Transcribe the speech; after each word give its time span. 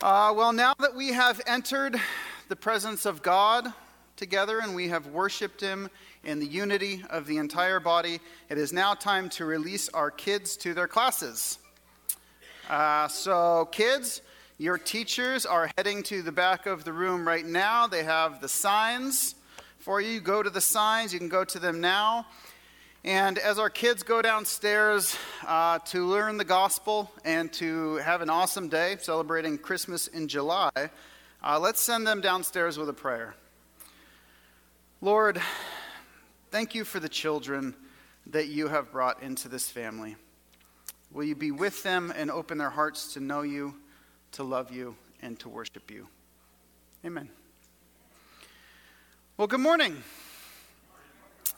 Uh, 0.00 0.32
well, 0.36 0.52
now 0.52 0.72
that 0.78 0.94
we 0.94 1.08
have 1.08 1.40
entered 1.44 1.96
the 2.48 2.54
presence 2.54 3.04
of 3.04 3.20
God 3.20 3.66
together 4.14 4.60
and 4.60 4.72
we 4.76 4.86
have 4.86 5.08
worshiped 5.08 5.60
Him 5.60 5.90
in 6.22 6.38
the 6.38 6.46
unity 6.46 7.02
of 7.10 7.26
the 7.26 7.38
entire 7.38 7.80
body, 7.80 8.20
it 8.48 8.58
is 8.58 8.72
now 8.72 8.94
time 8.94 9.28
to 9.30 9.44
release 9.44 9.88
our 9.88 10.12
kids 10.12 10.56
to 10.58 10.72
their 10.72 10.86
classes. 10.86 11.58
Uh, 12.70 13.08
so, 13.08 13.68
kids, 13.72 14.22
your 14.56 14.78
teachers 14.78 15.44
are 15.44 15.68
heading 15.76 16.04
to 16.04 16.22
the 16.22 16.30
back 16.30 16.66
of 16.66 16.84
the 16.84 16.92
room 16.92 17.26
right 17.26 17.44
now. 17.44 17.88
They 17.88 18.04
have 18.04 18.40
the 18.40 18.48
signs 18.48 19.34
for 19.78 20.00
you. 20.00 20.20
Go 20.20 20.44
to 20.44 20.50
the 20.50 20.60
signs, 20.60 21.12
you 21.12 21.18
can 21.18 21.28
go 21.28 21.42
to 21.42 21.58
them 21.58 21.80
now. 21.80 22.24
And 23.04 23.38
as 23.38 23.60
our 23.60 23.70
kids 23.70 24.02
go 24.02 24.20
downstairs 24.22 25.16
uh, 25.46 25.78
to 25.86 26.04
learn 26.04 26.36
the 26.36 26.44
gospel 26.44 27.10
and 27.24 27.52
to 27.54 27.96
have 27.96 28.22
an 28.22 28.28
awesome 28.28 28.68
day 28.68 28.96
celebrating 29.00 29.56
Christmas 29.56 30.08
in 30.08 30.26
July, 30.26 30.70
uh, 30.76 31.60
let's 31.60 31.80
send 31.80 32.06
them 32.06 32.20
downstairs 32.20 32.76
with 32.76 32.88
a 32.88 32.92
prayer. 32.92 33.36
Lord, 35.00 35.40
thank 36.50 36.74
you 36.74 36.84
for 36.84 36.98
the 36.98 37.08
children 37.08 37.76
that 38.26 38.48
you 38.48 38.66
have 38.66 38.90
brought 38.90 39.22
into 39.22 39.48
this 39.48 39.70
family. 39.70 40.16
Will 41.12 41.24
you 41.24 41.36
be 41.36 41.52
with 41.52 41.84
them 41.84 42.12
and 42.16 42.32
open 42.32 42.58
their 42.58 42.68
hearts 42.68 43.14
to 43.14 43.20
know 43.20 43.42
you, 43.42 43.76
to 44.32 44.42
love 44.42 44.72
you, 44.72 44.96
and 45.22 45.38
to 45.38 45.48
worship 45.48 45.88
you? 45.90 46.08
Amen. 47.06 47.30
Well, 49.36 49.46
good 49.46 49.60
morning. 49.60 50.02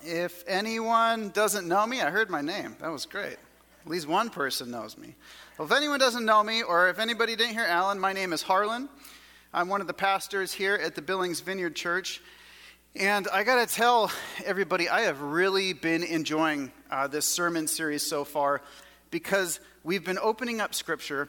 If 0.03 0.45
anyone 0.47 1.29
doesn't 1.29 1.69
know 1.69 1.87
me, 1.87 2.01
I 2.01 2.11
heard 2.11 2.31
my 2.31 2.41
name. 2.41 2.75
That 2.81 2.91
was 2.91 3.05
great. 3.05 3.37
At 3.85 3.87
least 3.87 4.09
one 4.09 4.31
person 4.31 4.71
knows 4.71 4.97
me. 4.97 5.15
Well, 5.59 5.67
if 5.67 5.73
anyone 5.73 5.99
doesn't 5.99 6.25
know 6.25 6.43
me, 6.43 6.63
or 6.63 6.89
if 6.89 6.99
anybody 6.99 7.37
didn't 7.37 7.53
hear 7.53 7.67
Alan, 7.67 8.01
my 8.01 8.15
name 8.15 8.33
is 8.33 8.41
Harlan. 8.41 8.89
I'm 9.53 9.69
one 9.69 9.83
of 9.83 9.87
the 9.87 9.95
pastors 9.95 10.53
here 10.55 10.75
at 10.75 10.95
the 10.95 11.03
Billings 11.03 11.41
Vineyard 11.41 11.77
Church. 11.77 12.23
And 12.97 13.29
I 13.31 13.45
got 13.45 13.69
to 13.69 13.75
tell 13.75 14.11
everybody, 14.45 14.89
I 14.89 15.03
have 15.03 15.21
really 15.21 15.75
been 15.75 16.03
enjoying 16.03 16.73
uh, 16.91 17.07
this 17.07 17.27
sermon 17.27 17.67
series 17.67 18.03
so 18.03 18.25
far 18.25 18.63
because 19.11 19.61
we've 19.85 20.05
been 20.05 20.19
opening 20.23 20.63
up 20.63 20.75
Scripture 20.75 21.29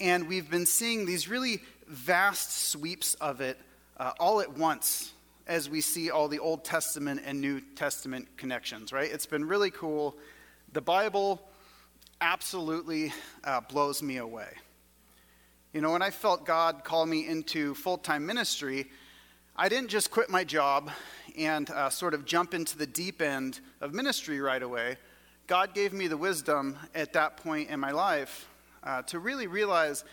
and 0.00 0.28
we've 0.28 0.50
been 0.50 0.66
seeing 0.66 1.06
these 1.06 1.28
really 1.28 1.62
vast 1.86 2.70
sweeps 2.70 3.14
of 3.14 3.40
it 3.40 3.58
uh, 3.96 4.12
all 4.20 4.40
at 4.42 4.56
once 4.56 5.12
as 5.46 5.68
we 5.68 5.80
see 5.80 6.10
all 6.10 6.28
the 6.28 6.38
Old 6.38 6.64
Testament 6.64 7.22
and 7.24 7.40
New 7.40 7.60
Testament 7.60 8.28
connections, 8.36 8.92
right? 8.92 9.10
It's 9.10 9.26
been 9.26 9.46
really 9.46 9.70
cool. 9.70 10.16
The 10.72 10.80
Bible 10.80 11.40
absolutely 12.20 13.12
uh, 13.44 13.60
blows 13.60 14.02
me 14.02 14.18
away. 14.18 14.48
You 15.72 15.80
know, 15.80 15.92
when 15.92 16.02
I 16.02 16.10
felt 16.10 16.46
God 16.46 16.84
call 16.84 17.06
me 17.06 17.26
into 17.26 17.74
full 17.74 17.98
time 17.98 18.26
ministry, 18.26 18.90
I 19.56 19.68
didn't 19.68 19.88
just 19.88 20.10
quit 20.10 20.30
my 20.30 20.44
job 20.44 20.90
and 21.36 21.68
uh, 21.70 21.90
sort 21.90 22.14
of 22.14 22.24
jump 22.24 22.54
into 22.54 22.76
the 22.76 22.86
deep 22.86 23.20
end 23.20 23.60
of 23.80 23.92
ministry 23.92 24.40
right 24.40 24.62
away. 24.62 24.96
God 25.46 25.74
gave 25.74 25.92
me 25.92 26.08
the 26.08 26.16
wisdom 26.16 26.78
at 26.94 27.14
that 27.14 27.36
point 27.38 27.70
in 27.70 27.80
my 27.80 27.90
life 27.90 28.48
uh, 28.82 29.02
to 29.02 29.18
really 29.18 29.46
realize 29.46 30.04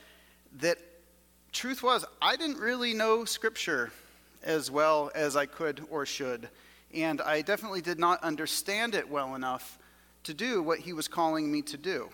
that 0.59 0.77
truth 1.51 1.83
was, 1.83 2.05
I 2.21 2.35
didn't 2.35 2.57
really 2.57 2.93
know 2.93 3.25
Scripture 3.25 3.91
as 4.43 4.71
well 4.71 5.11
as 5.15 5.35
I 5.35 5.45
could 5.45 5.81
or 5.89 6.05
should. 6.05 6.49
And 6.93 7.21
I 7.21 7.41
definitely 7.41 7.81
did 7.81 7.99
not 7.99 8.23
understand 8.23 8.95
it 8.95 9.09
well 9.09 9.35
enough 9.35 9.77
to 10.23 10.33
do 10.33 10.61
what 10.61 10.79
he 10.79 10.93
was 10.93 11.07
calling 11.07 11.51
me 11.51 11.61
to 11.63 11.77
do. 11.77 12.09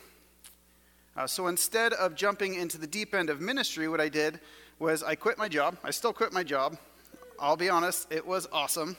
Uh, 1.18 1.26
so 1.26 1.48
instead 1.48 1.94
of 1.94 2.16
jumping 2.16 2.56
into 2.56 2.78
the 2.78 2.88
deep 2.88 3.14
end 3.14 3.30
of 3.30 3.40
ministry, 3.40 3.88
what 3.88 4.02
I 4.02 4.10
did 4.10 4.40
was 4.80 5.02
I 5.02 5.16
quit 5.16 5.38
my 5.38 5.48
job. 5.48 5.78
I 5.84 5.92
still 5.92 6.12
quit 6.12 6.34
my 6.34 6.44
job. 6.44 6.78
I'll 7.40 7.56
be 7.56 7.70
honest, 7.70 8.12
it 8.12 8.26
was 8.26 8.48
awesome. 8.52 8.98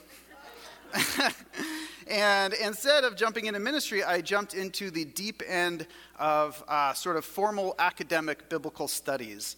and 2.07 2.53
instead 2.53 3.03
of 3.03 3.15
jumping 3.15 3.45
into 3.45 3.59
ministry, 3.59 4.03
I 4.03 4.21
jumped 4.21 4.53
into 4.53 4.89
the 4.89 5.05
deep 5.05 5.43
end 5.47 5.85
of 6.17 6.63
uh, 6.67 6.93
sort 6.93 7.17
of 7.17 7.25
formal 7.25 7.75
academic 7.77 8.49
biblical 8.49 8.87
studies. 8.87 9.55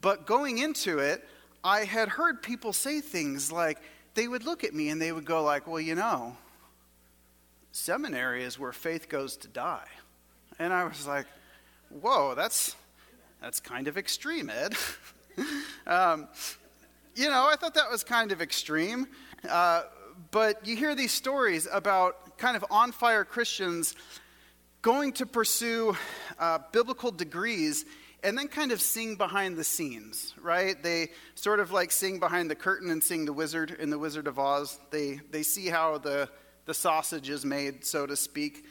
But 0.00 0.26
going 0.26 0.58
into 0.58 0.98
it, 0.98 1.26
I 1.62 1.84
had 1.84 2.08
heard 2.08 2.42
people 2.42 2.72
say 2.72 3.00
things 3.00 3.50
like, 3.50 3.78
they 4.14 4.26
would 4.26 4.44
look 4.44 4.64
at 4.64 4.74
me 4.74 4.88
and 4.88 5.00
they 5.00 5.12
would 5.12 5.24
go 5.24 5.42
like, 5.42 5.66
well, 5.66 5.80
you 5.80 5.94
know, 5.94 6.36
seminary 7.72 8.44
is 8.44 8.58
where 8.58 8.72
faith 8.72 9.08
goes 9.08 9.36
to 9.38 9.48
die. 9.48 9.86
And 10.58 10.72
I 10.72 10.84
was 10.84 11.06
like, 11.06 11.26
whoa, 11.88 12.34
that's, 12.34 12.74
that's 13.40 13.60
kind 13.60 13.86
of 13.86 13.96
extreme, 13.96 14.50
Ed. 14.50 14.74
um, 15.86 16.28
you 17.14 17.28
know, 17.28 17.46
I 17.48 17.56
thought 17.56 17.74
that 17.74 17.90
was 17.90 18.02
kind 18.02 18.32
of 18.32 18.42
extreme. 18.42 19.06
Uh, 19.48 19.82
but 20.30 20.66
you 20.66 20.76
hear 20.76 20.94
these 20.94 21.12
stories 21.12 21.68
about 21.70 22.38
kind 22.38 22.56
of 22.56 22.64
on 22.70 22.92
fire 22.92 23.24
Christians 23.24 23.94
going 24.82 25.12
to 25.12 25.26
pursue 25.26 25.96
uh, 26.38 26.58
biblical 26.72 27.10
degrees 27.10 27.84
and 28.22 28.36
then 28.36 28.48
kind 28.48 28.72
of 28.72 28.80
sing 28.80 29.14
behind 29.14 29.56
the 29.56 29.64
scenes, 29.64 30.34
right? 30.42 30.80
They 30.82 31.10
sort 31.34 31.60
of 31.60 31.70
like 31.70 31.92
sing 31.92 32.18
behind 32.18 32.50
the 32.50 32.54
curtain 32.54 32.90
and 32.90 33.02
sing 33.02 33.24
the 33.24 33.32
wizard 33.32 33.76
in 33.78 33.90
the 33.90 33.98
Wizard 33.98 34.26
of 34.26 34.38
Oz. 34.38 34.80
They, 34.90 35.20
they 35.30 35.42
see 35.42 35.66
how 35.66 35.98
the, 35.98 36.28
the 36.64 36.74
sausage 36.74 37.30
is 37.30 37.44
made, 37.44 37.84
so 37.84 38.06
to 38.06 38.16
speak. 38.16 38.66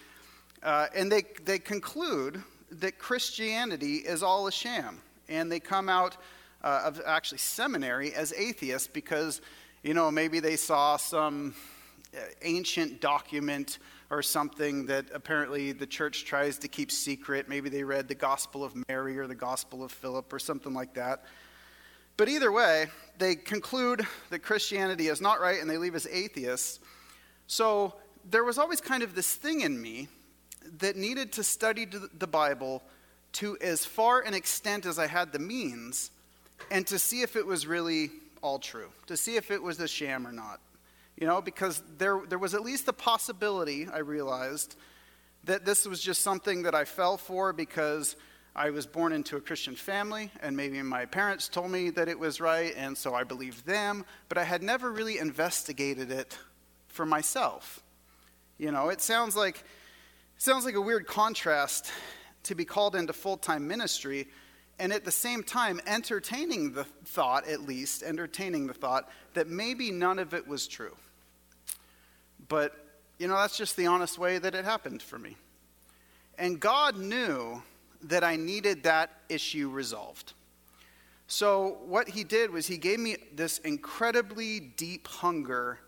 Uh, 0.61 0.87
and 0.93 1.11
they, 1.11 1.23
they 1.45 1.59
conclude 1.59 2.43
that 2.71 2.99
Christianity 2.99 3.97
is 3.97 4.21
all 4.21 4.47
a 4.47 4.51
sham. 4.51 5.01
And 5.29 5.51
they 5.51 5.59
come 5.59 5.87
out 5.87 6.17
uh, 6.63 6.81
of 6.85 7.01
actually 7.05 7.37
seminary 7.37 8.13
as 8.13 8.33
atheists 8.33 8.87
because, 8.87 9.41
you 9.83 9.93
know, 9.93 10.11
maybe 10.11 10.39
they 10.39 10.57
saw 10.57 10.97
some 10.97 11.53
uh, 12.13 12.19
ancient 12.41 12.99
document 12.99 13.79
or 14.09 14.21
something 14.21 14.85
that 14.85 15.05
apparently 15.13 15.71
the 15.73 15.85
church 15.85 16.25
tries 16.25 16.57
to 16.59 16.67
keep 16.67 16.91
secret. 16.91 17.49
Maybe 17.49 17.69
they 17.69 17.83
read 17.83 18.07
the 18.07 18.15
Gospel 18.15 18.63
of 18.63 18.73
Mary 18.87 19.17
or 19.17 19.27
the 19.27 19.35
Gospel 19.35 19.83
of 19.83 19.91
Philip 19.91 20.31
or 20.31 20.39
something 20.39 20.73
like 20.73 20.93
that. 20.93 21.25
But 22.15 22.29
either 22.29 22.51
way, 22.51 22.87
they 23.19 23.35
conclude 23.35 24.05
that 24.29 24.39
Christianity 24.39 25.07
is 25.07 25.21
not 25.21 25.39
right 25.39 25.59
and 25.59 25.69
they 25.69 25.77
leave 25.77 25.93
as 25.93 26.07
atheists. 26.07 26.79
So 27.47 27.95
there 28.29 28.43
was 28.43 28.57
always 28.57 28.81
kind 28.81 29.03
of 29.03 29.13
this 29.13 29.35
thing 29.35 29.61
in 29.61 29.79
me 29.79 30.07
that 30.79 30.95
needed 30.95 31.33
to 31.33 31.43
study 31.43 31.85
the 31.85 32.27
Bible 32.27 32.81
to 33.33 33.57
as 33.61 33.85
far 33.85 34.21
an 34.21 34.33
extent 34.33 34.85
as 34.85 34.97
I 34.97 35.07
had 35.07 35.31
the 35.31 35.39
means 35.39 36.11
and 36.71 36.87
to 36.87 36.97
see 36.97 37.21
if 37.21 37.35
it 37.35 37.45
was 37.45 37.67
really 37.67 38.09
all 38.41 38.57
true, 38.57 38.89
to 39.07 39.15
see 39.15 39.35
if 39.35 39.51
it 39.51 39.61
was 39.61 39.79
a 39.79 39.87
sham 39.87 40.25
or 40.25 40.31
not. 40.31 40.59
You 41.17 41.25
know, 41.25 41.41
because 41.41 41.81
there, 41.97 42.21
there 42.29 42.37
was 42.37 42.53
at 42.53 42.61
least 42.61 42.85
the 42.85 42.93
possibility, 42.93 43.87
I 43.91 43.99
realized, 43.99 44.75
that 45.45 45.65
this 45.65 45.87
was 45.87 46.01
just 46.01 46.21
something 46.21 46.63
that 46.63 46.75
I 46.75 46.85
fell 46.85 47.17
for 47.17 47.53
because 47.53 48.15
I 48.55 48.69
was 48.69 48.85
born 48.85 49.13
into 49.13 49.37
a 49.37 49.41
Christian 49.41 49.75
family, 49.75 50.31
and 50.41 50.55
maybe 50.55 50.81
my 50.81 51.05
parents 51.05 51.47
told 51.47 51.71
me 51.71 51.89
that 51.91 52.07
it 52.07 52.17
was 52.17 52.41
right, 52.41 52.73
and 52.75 52.97
so 52.97 53.13
I 53.13 53.23
believed 53.23 53.65
them, 53.65 54.05
but 54.29 54.37
I 54.37 54.43
had 54.43 54.63
never 54.63 54.91
really 54.91 55.19
investigated 55.19 56.11
it 56.11 56.37
for 56.87 57.05
myself. 57.05 57.83
You 58.57 58.71
know, 58.71 58.89
it 58.89 59.01
sounds 59.01 59.35
like 59.35 59.57
it 59.57 60.41
sounds 60.41 60.65
like 60.65 60.75
a 60.75 60.81
weird 60.81 61.07
contrast 61.07 61.91
to 62.43 62.55
be 62.55 62.65
called 62.65 62.95
into 62.95 63.13
full-time 63.13 63.67
ministry 63.67 64.27
and 64.79 64.93
at 64.93 65.05
the 65.05 65.11
same 65.11 65.43
time 65.43 65.81
entertaining 65.87 66.73
the 66.73 66.83
thought 67.05 67.47
at 67.47 67.61
least 67.61 68.03
entertaining 68.03 68.67
the 68.67 68.73
thought 68.73 69.09
that 69.33 69.47
maybe 69.47 69.91
none 69.91 70.19
of 70.19 70.33
it 70.33 70.47
was 70.47 70.67
true. 70.67 70.95
But, 72.49 72.73
you 73.17 73.27
know, 73.27 73.35
that's 73.35 73.57
just 73.57 73.75
the 73.75 73.87
honest 73.87 74.17
way 74.17 74.37
that 74.37 74.55
it 74.55 74.65
happened 74.65 75.01
for 75.01 75.19
me. 75.19 75.35
And 76.37 76.59
God 76.59 76.97
knew 76.97 77.61
that 78.03 78.23
I 78.23 78.35
needed 78.35 78.83
that 78.83 79.11
issue 79.29 79.69
resolved. 79.69 80.33
So, 81.27 81.79
what 81.85 82.07
He 82.09 82.23
did 82.23 82.51
was 82.51 82.67
He 82.67 82.77
gave 82.77 82.99
me 82.99 83.17
this 83.33 83.57
incredibly 83.59 84.59
deep 84.59 85.07
hunger 85.07 85.79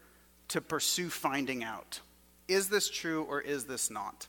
to 0.50 0.62
pursue 0.62 1.10
finding 1.10 1.64
out 1.64 2.02
is 2.48 2.68
this 2.68 2.90
true 2.90 3.24
or 3.26 3.40
is 3.42 3.66
this 3.66 3.92
not? 3.92 4.28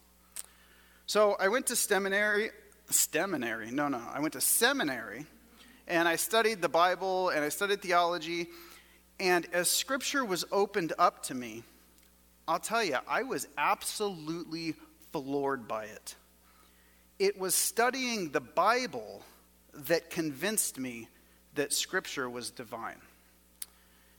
So, 1.07 1.37
I 1.41 1.49
went 1.49 1.67
to 1.69 1.77
seminary. 1.77 2.51
Seminary? 2.91 3.71
No, 3.71 3.89
no. 3.89 4.03
I 4.13 4.21
went 4.21 4.35
to 4.35 4.41
seminary 4.41 5.27
and 5.89 6.07
I 6.07 6.17
studied 6.17 6.63
the 6.63 6.69
Bible 6.69 7.31
and 7.31 7.45
I 7.45 7.49
studied 7.49 7.83
theology. 7.83 8.49
And 9.19 9.47
as 9.53 9.69
scripture 9.69 10.25
was 10.25 10.45
opened 10.53 10.93
up 10.99 11.23
to 11.25 11.35
me, 11.35 11.65
I'll 12.51 12.59
tell 12.59 12.83
you, 12.83 12.97
I 13.07 13.23
was 13.23 13.47
absolutely 13.57 14.75
floored 15.13 15.69
by 15.69 15.85
it. 15.85 16.17
It 17.21 17.39
was 17.39 17.55
studying 17.55 18.31
the 18.31 18.41
Bible 18.41 19.23
that 19.73 20.11
convinced 20.11 20.77
me 20.77 21.07
that 21.55 21.73
Scripture 21.73 22.29
was 22.29 22.51
divine. 22.51 23.01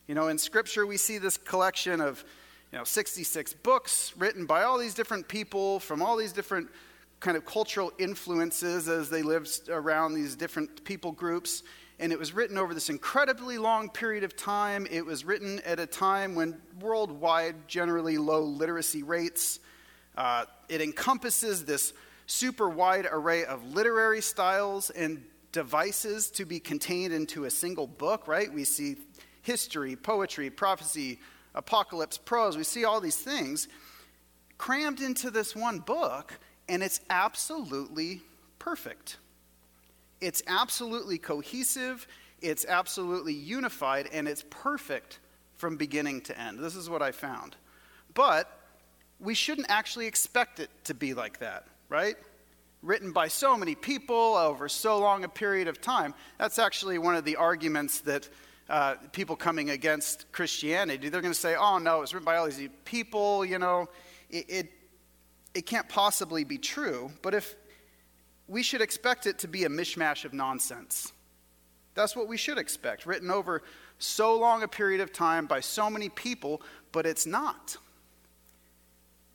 You 0.06 0.14
know, 0.14 0.28
in 0.28 0.38
Scripture, 0.38 0.86
we 0.86 0.96
see 0.96 1.18
this 1.18 1.36
collection 1.36 2.00
of, 2.00 2.24
you 2.72 2.78
know, 2.78 2.84
66 2.84 3.52
books 3.52 4.14
written 4.16 4.46
by 4.46 4.62
all 4.62 4.78
these 4.78 4.94
different 4.94 5.28
people 5.28 5.78
from 5.78 6.00
all 6.00 6.16
these 6.16 6.32
different 6.32 6.70
kind 7.20 7.36
of 7.36 7.44
cultural 7.44 7.92
influences 7.98 8.88
as 8.88 9.10
they 9.10 9.20
lived 9.20 9.68
around 9.68 10.14
these 10.14 10.36
different 10.36 10.84
people 10.84 11.12
groups. 11.12 11.64
And 11.98 12.12
it 12.12 12.18
was 12.18 12.32
written 12.32 12.58
over 12.58 12.74
this 12.74 12.90
incredibly 12.90 13.58
long 13.58 13.88
period 13.88 14.24
of 14.24 14.36
time. 14.36 14.86
It 14.90 15.04
was 15.04 15.24
written 15.24 15.60
at 15.60 15.78
a 15.78 15.86
time 15.86 16.34
when 16.34 16.60
worldwide, 16.80 17.68
generally 17.68 18.18
low 18.18 18.42
literacy 18.42 19.02
rates. 19.02 19.60
Uh, 20.16 20.44
it 20.68 20.80
encompasses 20.80 21.64
this 21.64 21.92
super 22.26 22.68
wide 22.68 23.06
array 23.10 23.44
of 23.44 23.64
literary 23.74 24.20
styles 24.20 24.90
and 24.90 25.22
devices 25.52 26.30
to 26.30 26.44
be 26.44 26.58
contained 26.58 27.12
into 27.12 27.44
a 27.44 27.50
single 27.50 27.86
book, 27.86 28.26
right? 28.26 28.52
We 28.52 28.64
see 28.64 28.96
history, 29.42 29.96
poetry, 29.96 30.50
prophecy, 30.50 31.20
apocalypse, 31.54 32.16
prose. 32.16 32.56
We 32.56 32.64
see 32.64 32.84
all 32.84 33.00
these 33.00 33.16
things 33.16 33.68
crammed 34.56 35.00
into 35.00 35.30
this 35.30 35.54
one 35.54 35.80
book, 35.80 36.38
and 36.68 36.82
it's 36.82 37.00
absolutely 37.10 38.22
perfect. 38.58 39.18
It's 40.22 40.40
absolutely 40.46 41.18
cohesive, 41.18 42.06
it's 42.40 42.64
absolutely 42.64 43.34
unified, 43.34 44.08
and 44.12 44.28
it's 44.28 44.44
perfect 44.50 45.18
from 45.56 45.76
beginning 45.76 46.20
to 46.22 46.40
end. 46.40 46.60
This 46.60 46.76
is 46.76 46.88
what 46.88 47.02
I 47.02 47.10
found. 47.10 47.56
But 48.14 48.48
we 49.18 49.34
shouldn't 49.34 49.66
actually 49.68 50.06
expect 50.06 50.60
it 50.60 50.70
to 50.84 50.94
be 50.94 51.12
like 51.12 51.40
that, 51.40 51.66
right? 51.88 52.14
Written 52.82 53.10
by 53.10 53.26
so 53.26 53.56
many 53.56 53.74
people 53.74 54.36
over 54.36 54.68
so 54.68 55.00
long 55.00 55.24
a 55.24 55.28
period 55.28 55.66
of 55.66 55.80
time. 55.80 56.14
That's 56.38 56.60
actually 56.60 56.98
one 56.98 57.16
of 57.16 57.24
the 57.24 57.34
arguments 57.34 57.98
that 58.02 58.28
uh, 58.68 58.94
people 59.10 59.34
coming 59.34 59.70
against 59.70 60.30
Christianity, 60.30 61.08
they're 61.08 61.20
going 61.20 61.34
to 61.34 61.38
say, 61.38 61.56
oh, 61.56 61.78
no, 61.78 61.98
it 61.98 62.00
was 62.02 62.14
written 62.14 62.24
by 62.24 62.36
all 62.36 62.46
these 62.46 62.70
people, 62.84 63.44
you 63.44 63.58
know, 63.58 63.88
it, 64.30 64.44
it, 64.48 64.72
it 65.52 65.66
can't 65.66 65.88
possibly 65.88 66.44
be 66.44 66.58
true. 66.58 67.10
But 67.22 67.34
if 67.34 67.56
we 68.52 68.62
should 68.62 68.82
expect 68.82 69.26
it 69.26 69.38
to 69.38 69.48
be 69.48 69.64
a 69.64 69.68
mishmash 69.70 70.26
of 70.26 70.34
nonsense. 70.34 71.14
That's 71.94 72.14
what 72.14 72.28
we 72.28 72.36
should 72.36 72.58
expect, 72.58 73.06
written 73.06 73.30
over 73.30 73.62
so 73.98 74.38
long 74.38 74.62
a 74.62 74.68
period 74.68 75.00
of 75.00 75.10
time 75.10 75.46
by 75.46 75.60
so 75.60 75.88
many 75.88 76.10
people, 76.10 76.60
but 76.92 77.06
it's 77.06 77.24
not. 77.24 77.78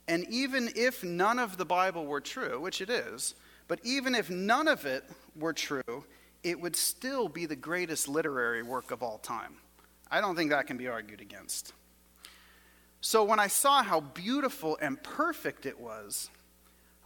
And 0.06 0.24
even 0.30 0.70
if 0.76 1.02
none 1.02 1.40
of 1.40 1.56
the 1.56 1.64
Bible 1.64 2.06
were 2.06 2.20
true, 2.20 2.60
which 2.60 2.80
it 2.80 2.90
is, 2.90 3.34
but 3.66 3.80
even 3.82 4.14
if 4.14 4.30
none 4.30 4.68
of 4.68 4.86
it 4.86 5.02
were 5.34 5.52
true, 5.52 6.04
it 6.44 6.60
would 6.60 6.76
still 6.76 7.28
be 7.28 7.44
the 7.44 7.56
greatest 7.56 8.06
literary 8.06 8.62
work 8.62 8.92
of 8.92 9.02
all 9.02 9.18
time. 9.18 9.56
I 10.12 10.20
don't 10.20 10.36
think 10.36 10.50
that 10.50 10.68
can 10.68 10.76
be 10.76 10.86
argued 10.86 11.20
against. 11.20 11.72
So 13.00 13.24
when 13.24 13.40
I 13.40 13.48
saw 13.48 13.82
how 13.82 13.98
beautiful 13.98 14.78
and 14.80 15.02
perfect 15.02 15.66
it 15.66 15.80
was, 15.80 16.30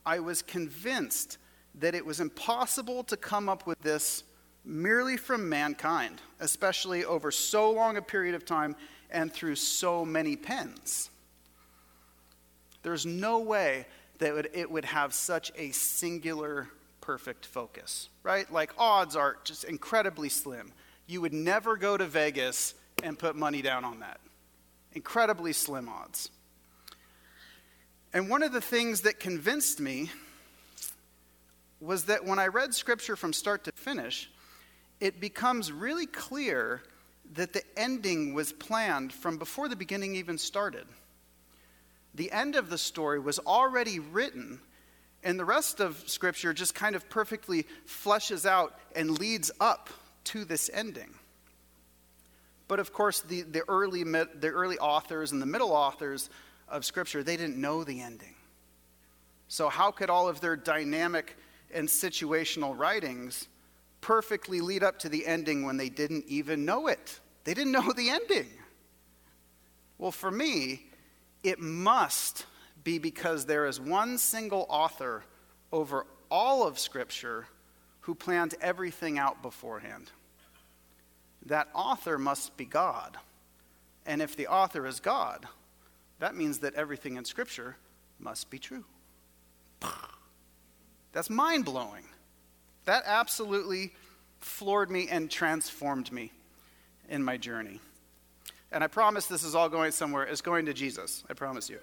I 0.05 0.19
was 0.19 0.43
convinced 0.43 1.39
that 1.77 1.95
it 1.95 2.05
was 2.05 2.21
impossible 2.21 3.05
to 3.05 3.17
come 3.17 3.49
up 3.49 3.67
with 3.67 3.81
this 3.81 4.25
merely 4.65 5.17
from 5.17 5.49
mankind, 5.49 6.21
especially 6.41 7.05
over 7.05 7.31
so 7.31 7.71
long 7.71 7.97
a 7.97 8.03
period 8.03 8.35
of 8.35 8.45
time 8.45 8.77
and 9.11 9.33
through 9.33 9.57
so 9.57 10.05
many 10.05 10.37
pens. 10.37 11.11
There's 12.83 13.07
no 13.07 13.41
way 13.41 13.87
that 14.19 14.57
it 14.57 14.71
would 14.71 14.85
have 14.85 15.15
such 15.15 15.53
a 15.57 15.71
singular 15.71 16.69
perfect 17.01 17.47
focus, 17.47 18.09
right? 18.23 18.51
Like 18.53 18.73
odds 18.79 19.17
are 19.17 19.37
just 19.45 19.65
incredibly 19.65 20.29
slim. 20.29 20.73
You 21.07 21.21
would 21.21 21.33
never 21.33 21.77
go 21.77 21.97
to 21.97 22.07
Vegas 22.07 22.75
and 23.03 23.19
put 23.19 23.35
money 23.35 23.63
down 23.63 23.85
on 23.85 24.01
that. 24.01 24.21
Incredibly 24.93 25.53
slim 25.53 25.89
odds. 25.89 26.31
And 28.13 28.29
one 28.29 28.43
of 28.43 28.53
the 28.53 28.61
things 28.61 29.03
that 29.03 29.19
convinced 29.19 29.81
me 29.81 30.11
was 31.83 32.05
that 32.05 32.25
when 32.25 32.39
I 32.39 32.47
read 32.47 32.75
scripture 32.75 33.17
from 33.17 33.33
start 33.33 33.65
to 33.65 33.73
finish, 33.73 34.31
it 35.01 35.21
becomes 35.21 35.73
really 35.73 36.07
clear 36.07 36.83
that 37.35 37.53
the 37.53 37.63
ending 37.77 38.35
was 38.35 38.53
planned 38.53 39.13
from 39.13 39.37
before 39.37 39.69
the 39.69 39.77
beginning 39.77 40.15
even 40.15 40.39
started. 40.39 40.87
The 42.15 42.31
end 42.31 42.55
of 42.55 42.71
the 42.71 42.79
story 42.79 43.19
was 43.19 43.39
already 43.41 43.99
written 43.99 44.61
and 45.25 45.39
the 45.39 45.45
rest 45.45 45.81
of 45.81 46.03
Scripture 46.07 46.53
just 46.53 46.75
kind 46.75 46.97
of 46.97 47.09
perfectly 47.09 47.67
fleshes 47.87 48.45
out 48.45 48.79
and 48.95 49.19
leads 49.19 49.51
up 49.61 49.89
to 50.25 50.45
this 50.45 50.71
ending. 50.73 51.15
But 52.69 52.81
of 52.81 52.93
course, 52.93 53.21
the, 53.21 53.43
the, 53.43 53.63
early, 53.69 54.03
the 54.03 54.49
early 54.49 54.79
authors 54.79 55.33
and 55.33 55.41
the 55.41 55.47
middle 55.47 55.73
authors 55.73 56.29
of 56.69 56.85
Scripture, 56.85 57.23
they 57.23 57.37
didn't 57.37 57.61
know 57.61 57.85
the 57.85 58.01
ending. 58.01 58.35
So, 59.49 59.69
how 59.69 59.91
could 59.91 60.09
all 60.09 60.29
of 60.29 60.41
their 60.41 60.57
dynamic 60.57 61.37
and 61.73 61.89
situational 61.89 62.77
writings 62.77 63.49
perfectly 64.01 64.61
lead 64.61 64.83
up 64.83 64.99
to 65.01 65.09
the 65.09 65.27
ending 65.27 65.65
when 65.65 65.77
they 65.77 65.89
didn't 65.89 66.25
even 66.27 66.65
know 66.65 66.89
it? 66.89 67.21
They 67.45 67.55
didn't 67.55 67.73
know 67.73 67.93
the 67.93 68.11
ending. 68.11 68.49
Well, 69.99 70.13
for 70.13 70.31
me, 70.31 70.87
it 71.43 71.61
must 71.61 72.47
be 72.85 72.99
because 72.99 73.47
there 73.47 73.67
is 73.67 73.81
one 73.81 74.19
single 74.19 74.67
author 74.69 75.25
over 75.73 76.07
all 76.31 76.67
of 76.67 76.79
Scripture 76.79 77.47
who 78.01 78.15
planned 78.15 78.55
everything 78.61 79.19
out 79.19 79.43
beforehand. 79.43 80.11
That 81.47 81.69
author 81.75 82.19
must 82.19 82.57
be 82.57 82.65
God. 82.65 83.17
And 84.07 84.21
if 84.21 84.37
the 84.37 84.49
author 84.49 84.87
is 84.87 85.01
God, 85.01 85.47
that 86.19 86.35
means 86.35 86.59
that 86.61 86.75
everything 86.75 87.17
in 87.17 87.25
Scripture 87.25 87.77
must 88.19 88.51
be 88.51 88.59
true. 88.59 88.85
That's 91.13 91.31
mind 91.31 91.65
blowing. 91.65 92.05
That 92.85 93.05
absolutely 93.07 93.93
floored 94.41 94.91
me 94.91 95.09
and 95.09 95.31
transformed 95.31 96.11
me 96.11 96.33
in 97.09 97.23
my 97.23 97.37
journey. 97.37 97.81
And 98.73 98.83
I 98.83 98.87
promise 98.87 99.27
this 99.27 99.45
is 99.45 99.55
all 99.55 99.69
going 99.69 99.93
somewhere. 99.93 100.25
It's 100.25 100.41
going 100.41 100.67
to 100.67 100.73
Jesus. 100.73 101.25
I 101.29 101.35
promise 101.35 101.69
you. 101.69 101.79